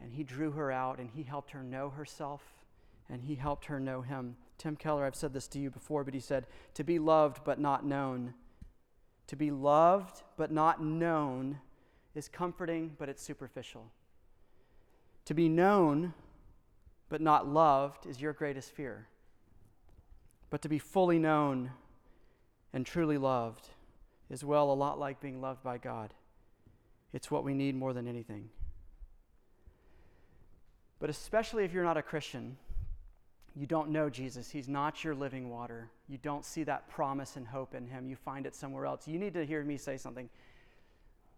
and 0.00 0.12
he 0.12 0.22
drew 0.22 0.52
her 0.52 0.70
out 0.70 0.98
and 0.98 1.10
he 1.10 1.22
helped 1.22 1.52
her 1.52 1.62
know 1.62 1.90
herself 1.90 2.42
and 3.08 3.22
he 3.22 3.34
helped 3.34 3.66
her 3.66 3.80
know 3.80 4.02
him. 4.02 4.36
Tim 4.58 4.76
Keller, 4.76 5.04
I've 5.04 5.16
said 5.16 5.32
this 5.32 5.48
to 5.48 5.58
you 5.58 5.70
before, 5.70 6.04
but 6.04 6.14
he 6.14 6.20
said, 6.20 6.46
To 6.74 6.84
be 6.84 6.98
loved 6.98 7.42
but 7.44 7.58
not 7.58 7.84
known. 7.84 8.34
To 9.28 9.36
be 9.36 9.50
loved 9.50 10.22
but 10.36 10.52
not 10.52 10.82
known 10.82 11.58
is 12.14 12.28
comforting, 12.28 12.92
but 12.98 13.08
it's 13.08 13.22
superficial. 13.22 13.90
To 15.24 15.34
be 15.34 15.48
known 15.48 16.14
but 17.08 17.20
not 17.20 17.48
loved 17.48 18.06
is 18.06 18.20
your 18.20 18.32
greatest 18.32 18.70
fear. 18.70 19.08
But 20.52 20.60
to 20.60 20.68
be 20.68 20.78
fully 20.78 21.18
known 21.18 21.70
and 22.74 22.84
truly 22.84 23.16
loved 23.16 23.70
is, 24.28 24.44
well, 24.44 24.70
a 24.70 24.74
lot 24.74 24.98
like 24.98 25.18
being 25.18 25.40
loved 25.40 25.62
by 25.62 25.78
God. 25.78 26.12
It's 27.14 27.30
what 27.30 27.42
we 27.42 27.54
need 27.54 27.74
more 27.74 27.94
than 27.94 28.06
anything. 28.06 28.50
But 31.00 31.08
especially 31.08 31.64
if 31.64 31.72
you're 31.72 31.84
not 31.84 31.96
a 31.96 32.02
Christian, 32.02 32.58
you 33.56 33.64
don't 33.64 33.88
know 33.88 34.10
Jesus. 34.10 34.50
He's 34.50 34.68
not 34.68 35.02
your 35.02 35.14
living 35.14 35.48
water. 35.48 35.88
You 36.06 36.18
don't 36.18 36.44
see 36.44 36.64
that 36.64 36.86
promise 36.86 37.36
and 37.36 37.46
hope 37.46 37.74
in 37.74 37.86
him. 37.86 38.06
You 38.06 38.16
find 38.16 38.44
it 38.44 38.54
somewhere 38.54 38.84
else. 38.84 39.08
You 39.08 39.18
need 39.18 39.32
to 39.32 39.46
hear 39.46 39.64
me 39.64 39.78
say 39.78 39.96
something. 39.96 40.28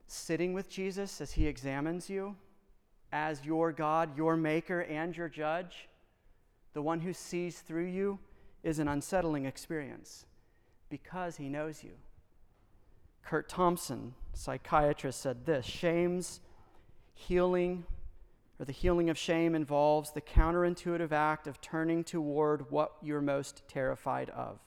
Sitting 0.08 0.54
with 0.54 0.68
Jesus 0.68 1.20
as 1.20 1.30
he 1.30 1.46
examines 1.46 2.10
you 2.10 2.34
as 3.12 3.44
your 3.44 3.70
God, 3.70 4.16
your 4.16 4.36
maker, 4.36 4.80
and 4.80 5.16
your 5.16 5.28
judge, 5.28 5.88
the 6.72 6.82
one 6.82 6.98
who 6.98 7.12
sees 7.12 7.60
through 7.60 7.86
you, 7.86 8.18
is 8.64 8.80
an 8.80 8.88
unsettling 8.88 9.44
experience 9.44 10.26
because 10.88 11.36
he 11.36 11.48
knows 11.48 11.84
you. 11.84 11.92
Curt 13.22 13.48
Thompson, 13.48 14.14
psychiatrist, 14.32 15.20
said 15.20 15.46
this 15.46 15.64
shame's 15.64 16.40
healing 17.14 17.84
or 18.58 18.64
the 18.64 18.72
healing 18.72 19.10
of 19.10 19.18
shame 19.18 19.54
involves 19.54 20.10
the 20.10 20.20
counterintuitive 20.20 21.12
act 21.12 21.46
of 21.46 21.60
turning 21.60 22.04
toward 22.04 22.70
what 22.70 22.92
you're 23.02 23.20
most 23.20 23.62
terrified 23.68 24.30
of. 24.30 24.58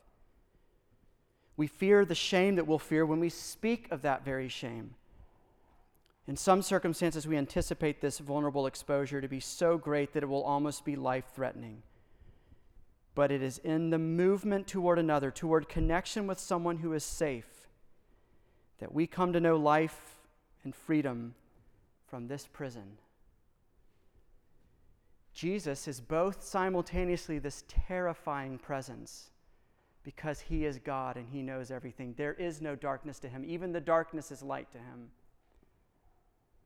We 1.56 1.68
fear 1.68 2.06
the 2.06 2.16
shame 2.16 2.56
that 2.56 2.68
we'll 2.68 2.80
fear 2.80 3.06
when 3.06 3.20
we 3.20 3.30
speak 3.30 3.88
of 3.90 4.02
that 4.04 4.24
very 4.24 4.50
shame. 4.50 4.96
In 6.28 6.36
some 6.36 6.62
circumstances, 6.62 7.26
we 7.26 7.38
anticipate 7.38 8.02
this 8.02 8.20
vulnerable 8.20 8.68
exposure 8.68 9.22
to 9.22 9.28
be 9.30 9.40
so 9.40 9.78
great 9.78 10.14
that 10.14 10.24
it 10.24 10.30
will 10.30 10.44
almost 10.44 10.84
be 10.84 10.96
life 10.98 11.26
threatening. 11.34 11.82
But 13.17 13.32
it 13.32 13.41
is 13.41 13.58
in 13.58 13.89
the 13.89 13.97
movement 13.97 14.67
toward 14.67 14.99
another, 14.99 15.32
toward 15.32 15.67
connection 15.67 16.27
with 16.27 16.38
someone 16.38 16.77
who 16.77 16.93
is 16.93 17.03
safe, 17.03 17.67
that 18.77 18.93
we 18.93 19.08
come 19.08 19.34
to 19.34 19.39
know 19.39 19.56
life 19.56 20.19
and 20.63 20.75
freedom 20.75 21.34
from 22.06 22.27
this 22.27 22.45
prison. 22.45 22.99
Jesus 25.34 25.88
is 25.88 25.99
both 25.99 26.43
simultaneously 26.43 27.39
this 27.39 27.63
terrifying 27.67 28.60
presence 28.60 29.32
because 30.03 30.39
he 30.39 30.65
is 30.65 30.77
God 30.77 31.15
and 31.15 31.27
he 31.27 31.41
knows 31.41 31.71
everything. 31.71 32.13
There 32.15 32.36
is 32.36 32.62
no 32.62 32.75
darkness 32.75 33.17
to 33.21 33.30
him, 33.30 33.43
even 33.47 33.71
the 33.71 33.82
darkness 33.82 34.32
is 34.32 34.43
light 34.43 34.71
to 34.73 34.77
him. 34.77 35.10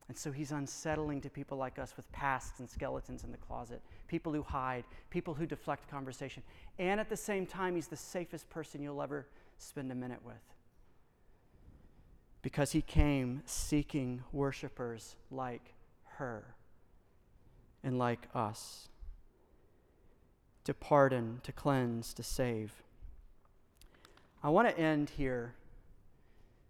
And 0.08 0.16
so 0.16 0.32
he's 0.32 0.52
unsettling 0.52 1.20
to 1.22 1.30
people 1.30 1.56
like 1.56 1.78
us 1.78 1.96
with 1.96 2.10
pasts 2.12 2.60
and 2.60 2.68
skeletons 2.68 3.24
in 3.24 3.30
the 3.30 3.38
closet, 3.38 3.80
people 4.08 4.32
who 4.32 4.42
hide, 4.42 4.84
people 5.10 5.32
who 5.32 5.46
deflect 5.46 5.88
conversation. 5.90 6.42
And 6.78 7.00
at 7.00 7.08
the 7.08 7.16
same 7.16 7.46
time, 7.46 7.76
he's 7.76 7.86
the 7.86 7.96
safest 7.96 8.50
person 8.50 8.82
you'll 8.82 9.00
ever 9.00 9.26
spend 9.58 9.90
a 9.92 9.94
minute 9.94 10.20
with. 10.24 10.34
Because 12.42 12.72
he 12.72 12.82
came 12.82 13.42
seeking 13.46 14.22
worshipers 14.32 15.16
like 15.30 15.74
her 16.16 16.56
and 17.84 17.98
like 17.98 18.28
us 18.34 18.88
to 20.64 20.74
pardon, 20.74 21.40
to 21.42 21.52
cleanse, 21.52 22.14
to 22.14 22.22
save. 22.22 22.82
I 24.42 24.48
want 24.48 24.68
to 24.68 24.78
end 24.78 25.10
here. 25.10 25.54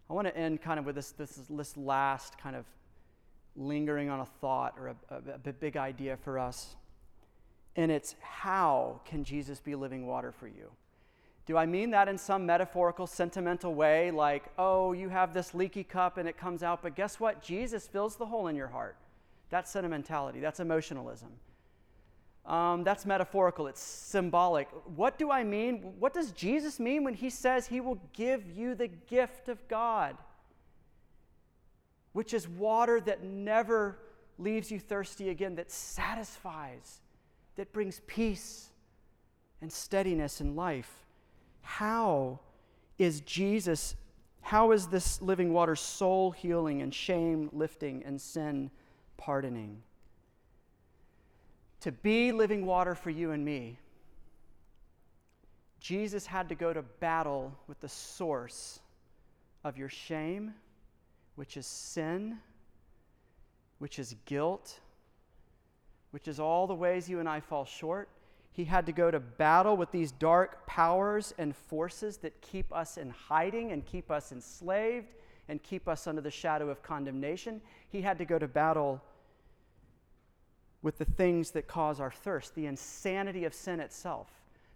I 0.09 0.13
want 0.13 0.27
to 0.29 0.37
end 0.37 0.61
kind 0.63 0.79
of 0.79 0.87
with 0.87 0.95
this, 0.95 1.11
this, 1.13 1.41
this 1.49 1.77
last 1.77 2.39
kind 2.39 2.57
of 2.57 2.67
lingering 3.57 4.09
on 4.09 4.21
a 4.21 4.27
thought 4.27 4.75
or 4.79 4.89
a, 4.89 4.97
a, 5.11 5.49
a 5.49 5.53
big 5.53 5.77
idea 5.77 6.17
for 6.17 6.39
us. 6.39 6.77
And 7.77 7.91
it's 7.91 8.15
how 8.21 9.01
can 9.05 9.25
Jesus 9.25 9.61
be 9.61 9.75
living 9.75 10.07
water 10.07 10.33
for 10.33 10.47
you? 10.47 10.71
Do 11.45 11.57
I 11.57 11.67
mean 11.67 11.91
that 11.91 12.09
in 12.09 12.19
some 12.19 12.47
metaphorical, 12.47 13.07
sentimental 13.07 13.75
way, 13.75 14.11
like, 14.11 14.45
oh, 14.59 14.93
you 14.93 15.09
have 15.09 15.35
this 15.35 15.55
leaky 15.55 15.83
cup 15.83 16.17
and 16.17 16.29
it 16.29 16.37
comes 16.37 16.63
out, 16.63 16.83
but 16.83 16.95
guess 16.95 17.19
what? 17.19 17.43
Jesus 17.43 17.87
fills 17.87 18.17
the 18.17 18.27
hole 18.27 18.47
in 18.47 18.55
your 18.55 18.69
heart. 18.69 18.97
That's 19.51 19.71
sentimentality, 19.71 20.41
that's 20.41 20.61
emotionalism. 20.61 21.31
Um, 22.47 22.85
that's 22.85 23.07
metaphorical, 23.07 23.67
it's 23.67 23.81
symbolic. 23.81 24.69
What 24.97 25.19
do 25.19 25.31
I 25.31 25.45
mean? 25.45 25.95
What 25.99 26.15
does 26.15 26.33
Jesus 26.33 26.79
mean 26.81 27.05
when 27.05 27.15
he 27.15 27.31
says 27.31 27.67
he 27.67 27.81
will 27.81 28.01
give 28.13 28.51
you 28.51 28.75
the 28.75 28.89
gift 28.89 29.49
of 29.49 29.67
God, 29.69 30.17
which 32.13 32.35
is 32.35 32.49
water 32.49 33.01
that 33.01 33.23
never 33.23 33.99
leaves 34.39 34.71
you 34.71 34.79
thirsty 34.79 35.29
again, 35.29 35.55
that 35.57 35.71
satisfies, 35.71 37.01
that 37.57 37.73
brings 37.73 38.01
peace 38.07 38.69
and 39.61 39.73
steadiness 39.73 40.41
in 40.41 40.57
life? 40.57 41.05
How 41.63 42.41
is 42.99 43.21
Jesus, 43.21 43.95
how 44.41 44.73
is 44.73 44.89
this 44.89 45.23
living 45.23 45.53
water 45.53 45.77
soul 45.77 46.31
healing 46.31 46.83
and 46.83 46.95
shame 46.95 47.49
lifting 47.53 48.03
and 48.05 48.21
sin? 48.21 48.71
pardoning. 49.23 49.81
To 51.83 51.93
be 51.93 52.33
living 52.33 52.67
water 52.67 52.97
for 52.97 53.11
you 53.11 53.31
and 53.31 53.45
me, 53.45 53.79
Jesus 55.79 56.27
had 56.27 56.49
to 56.49 56.57
go 56.57 56.73
to 56.73 56.83
battle 56.83 57.57
with 57.69 57.81
the 57.81 57.89
source 57.89 58.81
of 59.63 59.79
your 59.79 59.89
shame, 59.89 60.55
which 61.37 61.57
is 61.57 61.67
sin, 61.67 62.39
which 63.79 63.99
is 63.99 64.15
guilt, 64.27 64.81
which 66.11 66.29
is 66.29 66.39
all 66.39 66.67
the 66.67 66.75
ways 66.75 67.09
you 67.09 67.21
and 67.21 67.29
I 67.29 67.41
fall 67.41 67.65
short. 67.65 68.09
He 68.53 68.65
had 68.65 68.85
to 68.87 68.93
go 68.93 69.11
to 69.11 69.19
battle 69.19 69.77
with 69.77 69.91
these 69.93 70.13
dark 70.13 70.67
powers 70.67 71.33
and 71.39 71.57
forces 71.57 72.19
that 72.19 72.41
keep 72.43 72.71
us 72.73 72.99
in 72.99 73.11
hiding 73.11 73.73
and 73.73 73.85
keep 73.85 74.11
us 74.11 74.31
enslaved 74.31 75.09
and 75.49 75.63
keep 75.63 75.89
us 75.89 76.07
under 76.07 76.21
the 76.21 76.31
shadow 76.31 76.69
of 76.69 76.83
condemnation. 76.83 77.63
He 77.89 78.03
had 78.03 78.19
to 78.19 78.25
go 78.25 78.39
to 78.39 78.47
battle 78.47 79.03
with 80.83 80.99
the 80.99 81.05
things 81.05 81.53
that 81.53 81.67
cause 81.67 81.99
our 81.99 82.11
thirst, 82.11 82.55
the 82.55 82.67
insanity 82.67 83.45
of 83.45 83.55
sin 83.55 83.81
itself, 83.81 84.29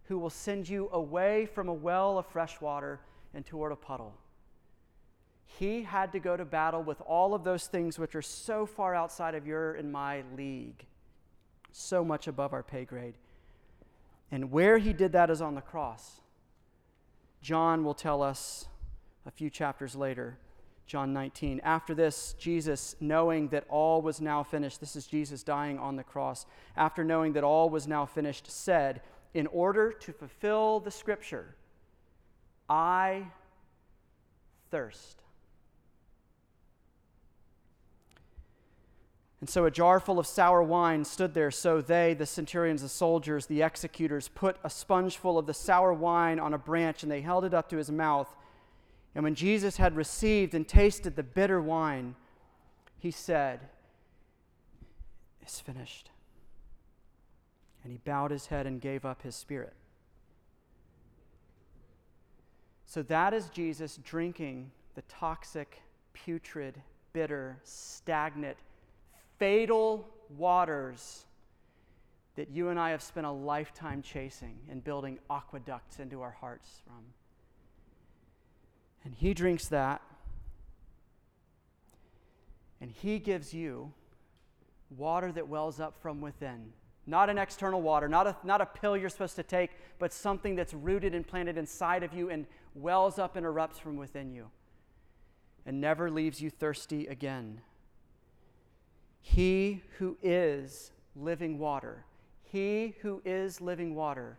who 0.04 0.18
will 0.18 0.30
send 0.30 0.68
you 0.68 0.88
away 0.92 1.46
from 1.46 1.68
a 1.68 1.74
well 1.74 2.18
of 2.18 2.26
fresh 2.26 2.60
water 2.60 3.00
and 3.34 3.44
toward 3.44 3.72
a 3.72 3.76
puddle. 3.76 4.14
He 5.46 5.82
had 5.82 6.12
to 6.12 6.18
go 6.18 6.36
to 6.36 6.44
battle 6.44 6.82
with 6.82 7.00
all 7.00 7.34
of 7.34 7.44
those 7.44 7.66
things 7.66 7.98
which 7.98 8.14
are 8.14 8.22
so 8.22 8.66
far 8.66 8.94
outside 8.94 9.34
of 9.34 9.46
your 9.46 9.74
and 9.74 9.90
my 9.90 10.22
league, 10.36 10.84
so 11.72 12.04
much 12.04 12.26
above 12.26 12.52
our 12.52 12.62
pay 12.62 12.84
grade. 12.84 13.14
And 14.30 14.50
where 14.50 14.78
he 14.78 14.92
did 14.92 15.12
that 15.12 15.30
is 15.30 15.40
on 15.40 15.54
the 15.54 15.60
cross. 15.60 16.20
John 17.40 17.84
will 17.84 17.94
tell 17.94 18.22
us 18.22 18.66
a 19.24 19.30
few 19.30 19.50
chapters 19.50 19.94
later 19.94 20.38
John 20.86 21.12
19. 21.12 21.60
After 21.64 21.94
this, 21.94 22.34
Jesus, 22.38 22.94
knowing 23.00 23.48
that 23.48 23.64
all 23.68 24.00
was 24.02 24.20
now 24.20 24.44
finished, 24.44 24.78
this 24.78 24.94
is 24.94 25.06
Jesus 25.06 25.42
dying 25.42 25.78
on 25.78 25.96
the 25.96 26.04
cross, 26.04 26.46
after 26.76 27.02
knowing 27.02 27.32
that 27.32 27.42
all 27.42 27.68
was 27.68 27.88
now 27.88 28.06
finished, 28.06 28.50
said, 28.50 29.02
In 29.34 29.48
order 29.48 29.92
to 29.92 30.12
fulfill 30.12 30.78
the 30.78 30.92
scripture, 30.92 31.56
I 32.68 33.26
thirst. 34.70 35.22
And 39.46 39.50
so 39.52 39.64
a 39.64 39.70
jar 39.70 40.00
full 40.00 40.18
of 40.18 40.26
sour 40.26 40.60
wine 40.60 41.04
stood 41.04 41.32
there. 41.32 41.52
So 41.52 41.80
they, 41.80 42.14
the 42.14 42.26
centurions, 42.26 42.82
the 42.82 42.88
soldiers, 42.88 43.46
the 43.46 43.62
executors, 43.62 44.26
put 44.26 44.56
a 44.64 44.68
sponge 44.68 45.18
full 45.18 45.38
of 45.38 45.46
the 45.46 45.54
sour 45.54 45.92
wine 45.92 46.40
on 46.40 46.52
a 46.52 46.58
branch 46.58 47.04
and 47.04 47.12
they 47.12 47.20
held 47.20 47.44
it 47.44 47.54
up 47.54 47.68
to 47.68 47.76
his 47.76 47.88
mouth. 47.88 48.26
And 49.14 49.22
when 49.22 49.36
Jesus 49.36 49.76
had 49.76 49.94
received 49.94 50.52
and 50.52 50.66
tasted 50.66 51.14
the 51.14 51.22
bitter 51.22 51.62
wine, 51.62 52.16
he 52.98 53.12
said, 53.12 53.60
It's 55.40 55.60
finished. 55.60 56.10
And 57.84 57.92
he 57.92 57.98
bowed 57.98 58.32
his 58.32 58.46
head 58.46 58.66
and 58.66 58.80
gave 58.80 59.04
up 59.04 59.22
his 59.22 59.36
spirit. 59.36 59.74
So 62.84 63.00
that 63.04 63.32
is 63.32 63.48
Jesus 63.50 63.96
drinking 64.02 64.72
the 64.96 65.02
toxic, 65.02 65.82
putrid, 66.14 66.82
bitter, 67.12 67.58
stagnant, 67.62 68.56
fatal 69.38 70.08
waters 70.36 71.24
that 72.36 72.50
you 72.50 72.68
and 72.68 72.78
I 72.78 72.90
have 72.90 73.02
spent 73.02 73.26
a 73.26 73.30
lifetime 73.30 74.02
chasing 74.02 74.58
and 74.70 74.84
building 74.84 75.18
aqueducts 75.30 75.98
into 75.98 76.22
our 76.22 76.32
hearts 76.32 76.82
from. 76.86 77.02
And 79.04 79.14
he 79.14 79.34
drinks 79.34 79.68
that, 79.68 80.02
and 82.80 82.90
he 82.90 83.18
gives 83.18 83.54
you 83.54 83.92
water 84.90 85.32
that 85.32 85.48
wells 85.48 85.80
up 85.80 86.00
from 86.02 86.20
within. 86.20 86.72
Not 87.06 87.30
an 87.30 87.38
external 87.38 87.80
water, 87.80 88.08
not 88.08 88.26
a, 88.26 88.36
not 88.42 88.60
a 88.60 88.66
pill 88.66 88.96
you're 88.96 89.08
supposed 89.08 89.36
to 89.36 89.42
take, 89.44 89.70
but 89.98 90.12
something 90.12 90.56
that's 90.56 90.74
rooted 90.74 91.14
and 91.14 91.26
planted 91.26 91.56
inside 91.56 92.02
of 92.02 92.12
you 92.12 92.30
and 92.30 92.46
wells 92.74 93.18
up 93.18 93.36
and 93.36 93.46
erupts 93.46 93.78
from 93.78 93.96
within 93.96 94.32
you 94.32 94.50
and 95.64 95.80
never 95.80 96.10
leaves 96.10 96.40
you 96.40 96.50
thirsty 96.50 97.06
again. 97.06 97.60
He 99.28 99.82
who 99.98 100.16
is 100.22 100.92
living 101.16 101.58
water, 101.58 102.04
he 102.44 102.94
who 103.02 103.20
is 103.24 103.60
living 103.60 103.94
water, 103.96 104.38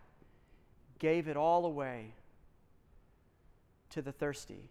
gave 0.98 1.28
it 1.28 1.36
all 1.36 1.66
away 1.66 2.14
to 3.90 4.00
the 4.00 4.10
thirsty, 4.10 4.70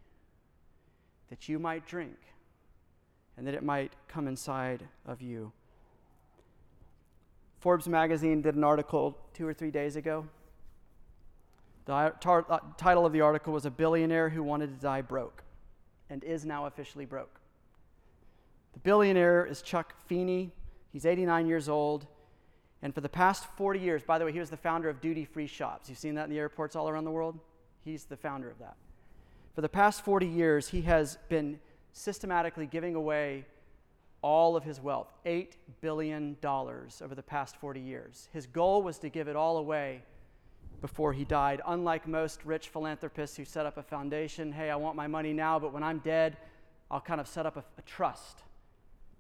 that 1.29 1.47
you 1.47 1.59
might 1.59 1.85
drink 1.85 2.17
and 3.37 3.45
that 3.45 3.53
it 3.53 3.63
might 3.63 3.93
come 4.07 4.27
inside 4.27 4.83
of 5.05 5.21
you. 5.21 5.51
Forbes 7.59 7.87
magazine 7.87 8.41
did 8.41 8.55
an 8.55 8.63
article 8.63 9.15
two 9.35 9.47
or 9.47 9.53
three 9.53 9.71
days 9.71 9.95
ago. 9.95 10.27
The 11.85 12.13
tar- 12.19 12.45
uh, 12.49 12.59
title 12.75 13.05
of 13.05 13.13
the 13.13 13.21
article 13.21 13.53
was 13.53 13.65
A 13.65 13.71
Billionaire 13.71 14.29
Who 14.29 14.41
Wanted 14.41 14.75
to 14.75 14.81
Die 14.81 15.01
Broke 15.03 15.43
and 16.09 16.23
is 16.23 16.43
now 16.43 16.65
officially 16.65 17.05
broke. 17.05 17.39
The 18.73 18.79
billionaire 18.79 19.45
is 19.45 19.61
Chuck 19.61 19.95
Feeney. 20.07 20.51
He's 20.91 21.05
89 21.05 21.47
years 21.47 21.69
old. 21.69 22.07
And 22.81 22.93
for 22.93 23.01
the 23.01 23.09
past 23.09 23.45
40 23.57 23.79
years, 23.79 24.03
by 24.03 24.19
the 24.19 24.25
way, 24.25 24.31
he 24.31 24.39
was 24.39 24.49
the 24.49 24.57
founder 24.57 24.89
of 24.89 25.01
duty 25.01 25.25
free 25.25 25.47
shops. 25.47 25.89
You've 25.89 25.97
seen 25.97 26.15
that 26.15 26.25
in 26.25 26.29
the 26.29 26.39
airports 26.39 26.75
all 26.75 26.87
around 26.87 27.05
the 27.05 27.11
world? 27.11 27.39
He's 27.83 28.05
the 28.05 28.17
founder 28.17 28.49
of 28.49 28.59
that. 28.59 28.75
For 29.55 29.61
the 29.61 29.69
past 29.69 30.03
40 30.03 30.27
years, 30.27 30.67
he 30.67 30.81
has 30.83 31.17
been 31.29 31.59
systematically 31.91 32.67
giving 32.67 32.93
away 32.93 33.45
all 34.21 34.55
of 34.55 34.63
his 34.63 34.79
wealth 34.79 35.11
$8 35.25 35.53
billion 35.81 36.37
over 36.43 37.15
the 37.15 37.23
past 37.23 37.57
40 37.57 37.79
years. 37.79 38.29
His 38.33 38.45
goal 38.45 38.83
was 38.83 38.99
to 38.99 39.09
give 39.09 39.27
it 39.27 39.35
all 39.35 39.57
away 39.57 40.03
before 40.81 41.13
he 41.13 41.25
died. 41.25 41.61
Unlike 41.65 42.07
most 42.07 42.45
rich 42.45 42.69
philanthropists 42.69 43.37
who 43.37 43.45
set 43.45 43.65
up 43.65 43.77
a 43.77 43.83
foundation, 43.83 44.51
hey, 44.51 44.69
I 44.69 44.75
want 44.75 44.95
my 44.95 45.07
money 45.07 45.33
now, 45.33 45.57
but 45.57 45.73
when 45.73 45.81
I'm 45.81 45.99
dead, 45.99 46.37
I'll 46.91 47.01
kind 47.01 47.19
of 47.19 47.27
set 47.27 47.45
up 47.45 47.57
a, 47.57 47.63
a 47.77 47.81
trust 47.81 48.43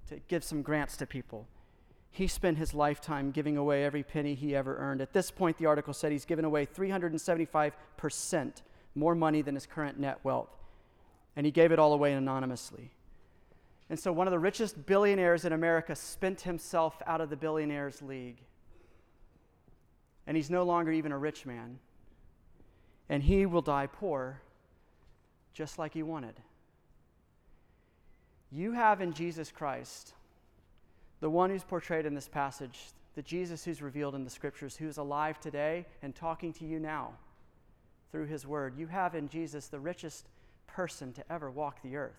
to 0.09 0.19
give 0.27 0.43
some 0.43 0.61
grants 0.61 0.97
to 0.97 1.05
people. 1.05 1.47
He 2.11 2.27
spent 2.27 2.57
his 2.57 2.73
lifetime 2.73 3.31
giving 3.31 3.57
away 3.57 3.83
every 3.83 4.03
penny 4.03 4.33
he 4.33 4.55
ever 4.55 4.77
earned. 4.77 5.01
At 5.01 5.13
this 5.13 5.29
point, 5.29 5.57
the 5.57 5.67
article 5.67 5.93
said 5.93 6.11
he's 6.11 6.25
given 6.25 6.45
away 6.45 6.65
375% 6.65 8.61
more 8.95 9.13
money 9.13 9.41
than 9.41 9.53
his 9.53 9.67
current 9.67 9.99
net 9.99 10.19
wealth. 10.23 10.49
And 11.35 11.45
he 11.45 11.51
gave 11.51 11.71
it 11.71 11.77
all 11.77 11.93
away 11.93 12.13
anonymously. 12.13 12.91
And 13.89 13.99
so, 13.99 14.11
one 14.11 14.27
of 14.27 14.31
the 14.31 14.39
richest 14.39 14.85
billionaires 14.85 15.45
in 15.45 15.53
America 15.53 15.95
spent 15.95 16.41
himself 16.41 17.01
out 17.05 17.21
of 17.21 17.29
the 17.29 17.37
billionaires' 17.37 18.01
league. 18.01 18.37
And 20.25 20.35
he's 20.35 20.49
no 20.49 20.63
longer 20.63 20.91
even 20.91 21.11
a 21.11 21.17
rich 21.17 21.45
man. 21.45 21.79
And 23.07 23.23
he 23.23 23.45
will 23.45 23.61
die 23.61 23.87
poor, 23.87 24.41
just 25.53 25.77
like 25.77 25.93
he 25.93 26.03
wanted. 26.03 26.35
You 28.51 28.71
have 28.71 29.01
in 29.01 29.13
Jesus 29.13 29.51
Christ, 29.51 30.13
the 31.19 31.29
one 31.29 31.49
who's 31.49 31.63
portrayed 31.63 32.05
in 32.05 32.15
this 32.15 32.29
passage, 32.29 32.79
the 33.15 33.21
Jesus 33.21 33.65
who's 33.65 33.81
revealed 33.81 34.15
in 34.15 34.23
the 34.23 34.29
scriptures, 34.29 34.77
who's 34.77 34.97
alive 34.97 35.39
today 35.39 35.85
and 36.01 36.15
talking 36.15 36.53
to 36.53 36.65
you 36.65 36.79
now 36.79 37.11
through 38.11 38.27
his 38.27 38.47
word. 38.47 38.77
You 38.77 38.87
have 38.87 39.15
in 39.15 39.27
Jesus 39.27 39.67
the 39.67 39.79
richest 39.79 40.27
person 40.65 41.11
to 41.13 41.23
ever 41.31 41.51
walk 41.51 41.81
the 41.81 41.97
earth 41.97 42.13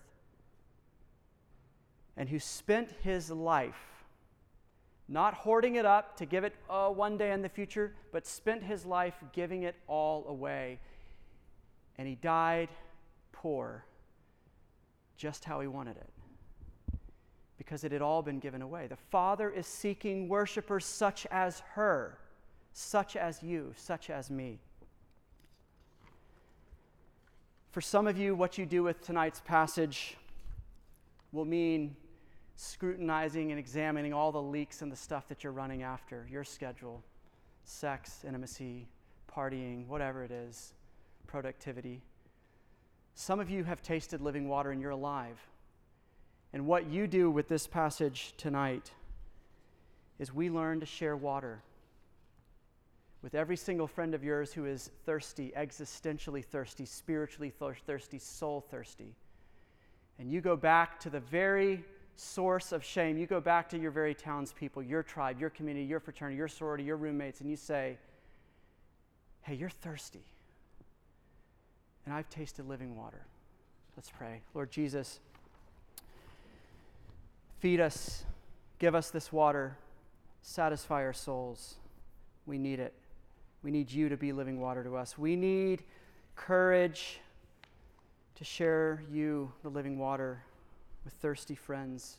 and 2.15 2.29
who 2.29 2.37
spent 2.37 2.91
his 3.01 3.31
life 3.31 4.05
not 5.07 5.33
hoarding 5.33 5.75
it 5.75 5.85
up 5.85 6.17
to 6.17 6.25
give 6.25 6.43
it 6.43 6.53
uh, 6.69 6.89
one 6.89 7.17
day 7.17 7.31
in 7.31 7.41
the 7.41 7.49
future, 7.49 7.95
but 8.11 8.27
spent 8.27 8.61
his 8.61 8.85
life 8.85 9.15
giving 9.33 9.63
it 9.63 9.75
all 9.87 10.27
away. 10.27 10.79
And 11.97 12.07
he 12.07 12.13
died 12.13 12.69
poor, 13.31 13.83
just 15.17 15.45
how 15.45 15.61
he 15.61 15.67
wanted 15.67 15.97
it 15.97 16.09
because 17.59 17.83
it 17.83 17.91
had 17.91 18.01
all 18.01 18.23
been 18.23 18.39
given 18.39 18.63
away. 18.63 18.87
The 18.87 18.95
Father 18.95 19.49
is 19.49 19.67
seeking 19.67 20.29
worshipers 20.29 20.85
such 20.85 21.27
as 21.29 21.59
her, 21.73 22.17
such 22.71 23.17
as 23.17 23.43
you, 23.43 23.73
such 23.75 24.09
as 24.09 24.31
me. 24.31 24.59
For 27.71 27.81
some 27.81 28.07
of 28.07 28.17
you, 28.17 28.33
what 28.33 28.57
you 28.57 28.65
do 28.65 28.81
with 28.81 29.01
tonight's 29.01 29.41
passage 29.41 30.15
will 31.33 31.45
mean 31.45 31.95
scrutinizing 32.55 33.51
and 33.51 33.59
examining 33.59 34.13
all 34.13 34.31
the 34.31 34.41
leaks 34.41 34.81
and 34.81 34.91
the 34.91 34.95
stuff 34.95 35.27
that 35.27 35.43
you're 35.43 35.53
running 35.53 35.83
after 35.83 36.25
your 36.31 36.45
schedule, 36.45 37.03
sex, 37.65 38.23
intimacy, 38.25 38.87
partying, 39.29 39.85
whatever 39.85 40.23
it 40.23 40.31
is, 40.31 40.73
productivity. 41.27 42.01
Some 43.15 43.41
of 43.41 43.49
you 43.49 43.65
have 43.65 43.81
tasted 43.81 44.21
living 44.21 44.47
water 44.47 44.71
and 44.71 44.81
you're 44.81 44.91
alive. 44.91 45.37
And 46.53 46.65
what 46.65 46.87
you 46.87 47.07
do 47.07 47.29
with 47.29 47.47
this 47.47 47.67
passage 47.67 48.33
tonight 48.37 48.91
is 50.17 50.33
we 50.33 50.49
learn 50.49 50.79
to 50.79 50.85
share 50.85 51.15
water 51.15 51.61
with 53.21 53.35
every 53.35 53.57
single 53.57 53.87
friend 53.87 54.15
of 54.15 54.23
yours 54.23 54.53
who 54.53 54.65
is 54.65 54.91
thirsty, 55.05 55.51
existentially 55.55 56.43
thirsty, 56.43 56.85
spiritually 56.85 57.51
thirsty, 57.85 58.17
soul 58.17 58.61
thirsty. 58.71 59.13
And 60.17 60.31
you 60.31 60.41
go 60.41 60.55
back 60.55 60.99
to 61.01 61.09
the 61.09 61.19
very 61.19 61.83
source 62.15 62.71
of 62.71 62.83
shame. 62.83 63.17
You 63.17 63.27
go 63.27 63.39
back 63.39 63.69
to 63.69 63.77
your 63.77 63.91
very 63.91 64.13
townspeople, 64.13 64.83
your 64.83 65.03
tribe, 65.03 65.39
your 65.39 65.49
community, 65.49 65.85
your 65.85 65.99
fraternity, 65.99 66.37
your 66.37 66.47
sorority, 66.47 66.83
your 66.83 66.97
roommates, 66.97 67.41
and 67.41 67.49
you 67.49 67.55
say, 67.55 67.97
Hey, 69.41 69.55
you're 69.55 69.69
thirsty. 69.69 70.25
And 72.05 72.13
I've 72.13 72.29
tasted 72.29 72.67
living 72.67 72.95
water. 72.95 73.25
Let's 73.95 74.09
pray. 74.09 74.41
Lord 74.53 74.71
Jesus, 74.71 75.19
Feed 77.59 77.79
us, 77.81 78.23
give 78.79 78.95
us 78.95 79.11
this 79.11 79.33
water, 79.33 79.77
satisfy 80.41 81.03
our 81.03 81.13
souls. 81.13 81.75
We 82.45 82.57
need 82.57 82.79
it. 82.79 82.93
We 83.63 83.71
need 83.71 83.91
you 83.91 84.07
to 84.07 84.17
be 84.17 84.31
living 84.31 84.59
water 84.59 84.83
to 84.83 84.95
us. 84.95 85.17
We 85.17 85.35
need 85.35 85.83
courage 86.35 87.19
to 88.35 88.43
share 88.45 89.03
you, 89.11 89.51
the 89.63 89.69
living 89.69 89.99
water, 89.99 90.41
with 91.03 91.13
thirsty 91.15 91.55
friends. 91.55 92.17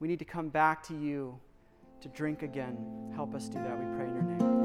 We 0.00 0.08
need 0.08 0.18
to 0.18 0.24
come 0.24 0.48
back 0.48 0.82
to 0.88 0.94
you 0.94 1.38
to 2.00 2.08
drink 2.08 2.42
again. 2.42 3.12
Help 3.14 3.34
us 3.36 3.48
do 3.48 3.58
that, 3.58 3.78
we 3.78 3.84
pray 3.96 4.08
in 4.08 4.14
your 4.14 4.22
name. 4.24 4.61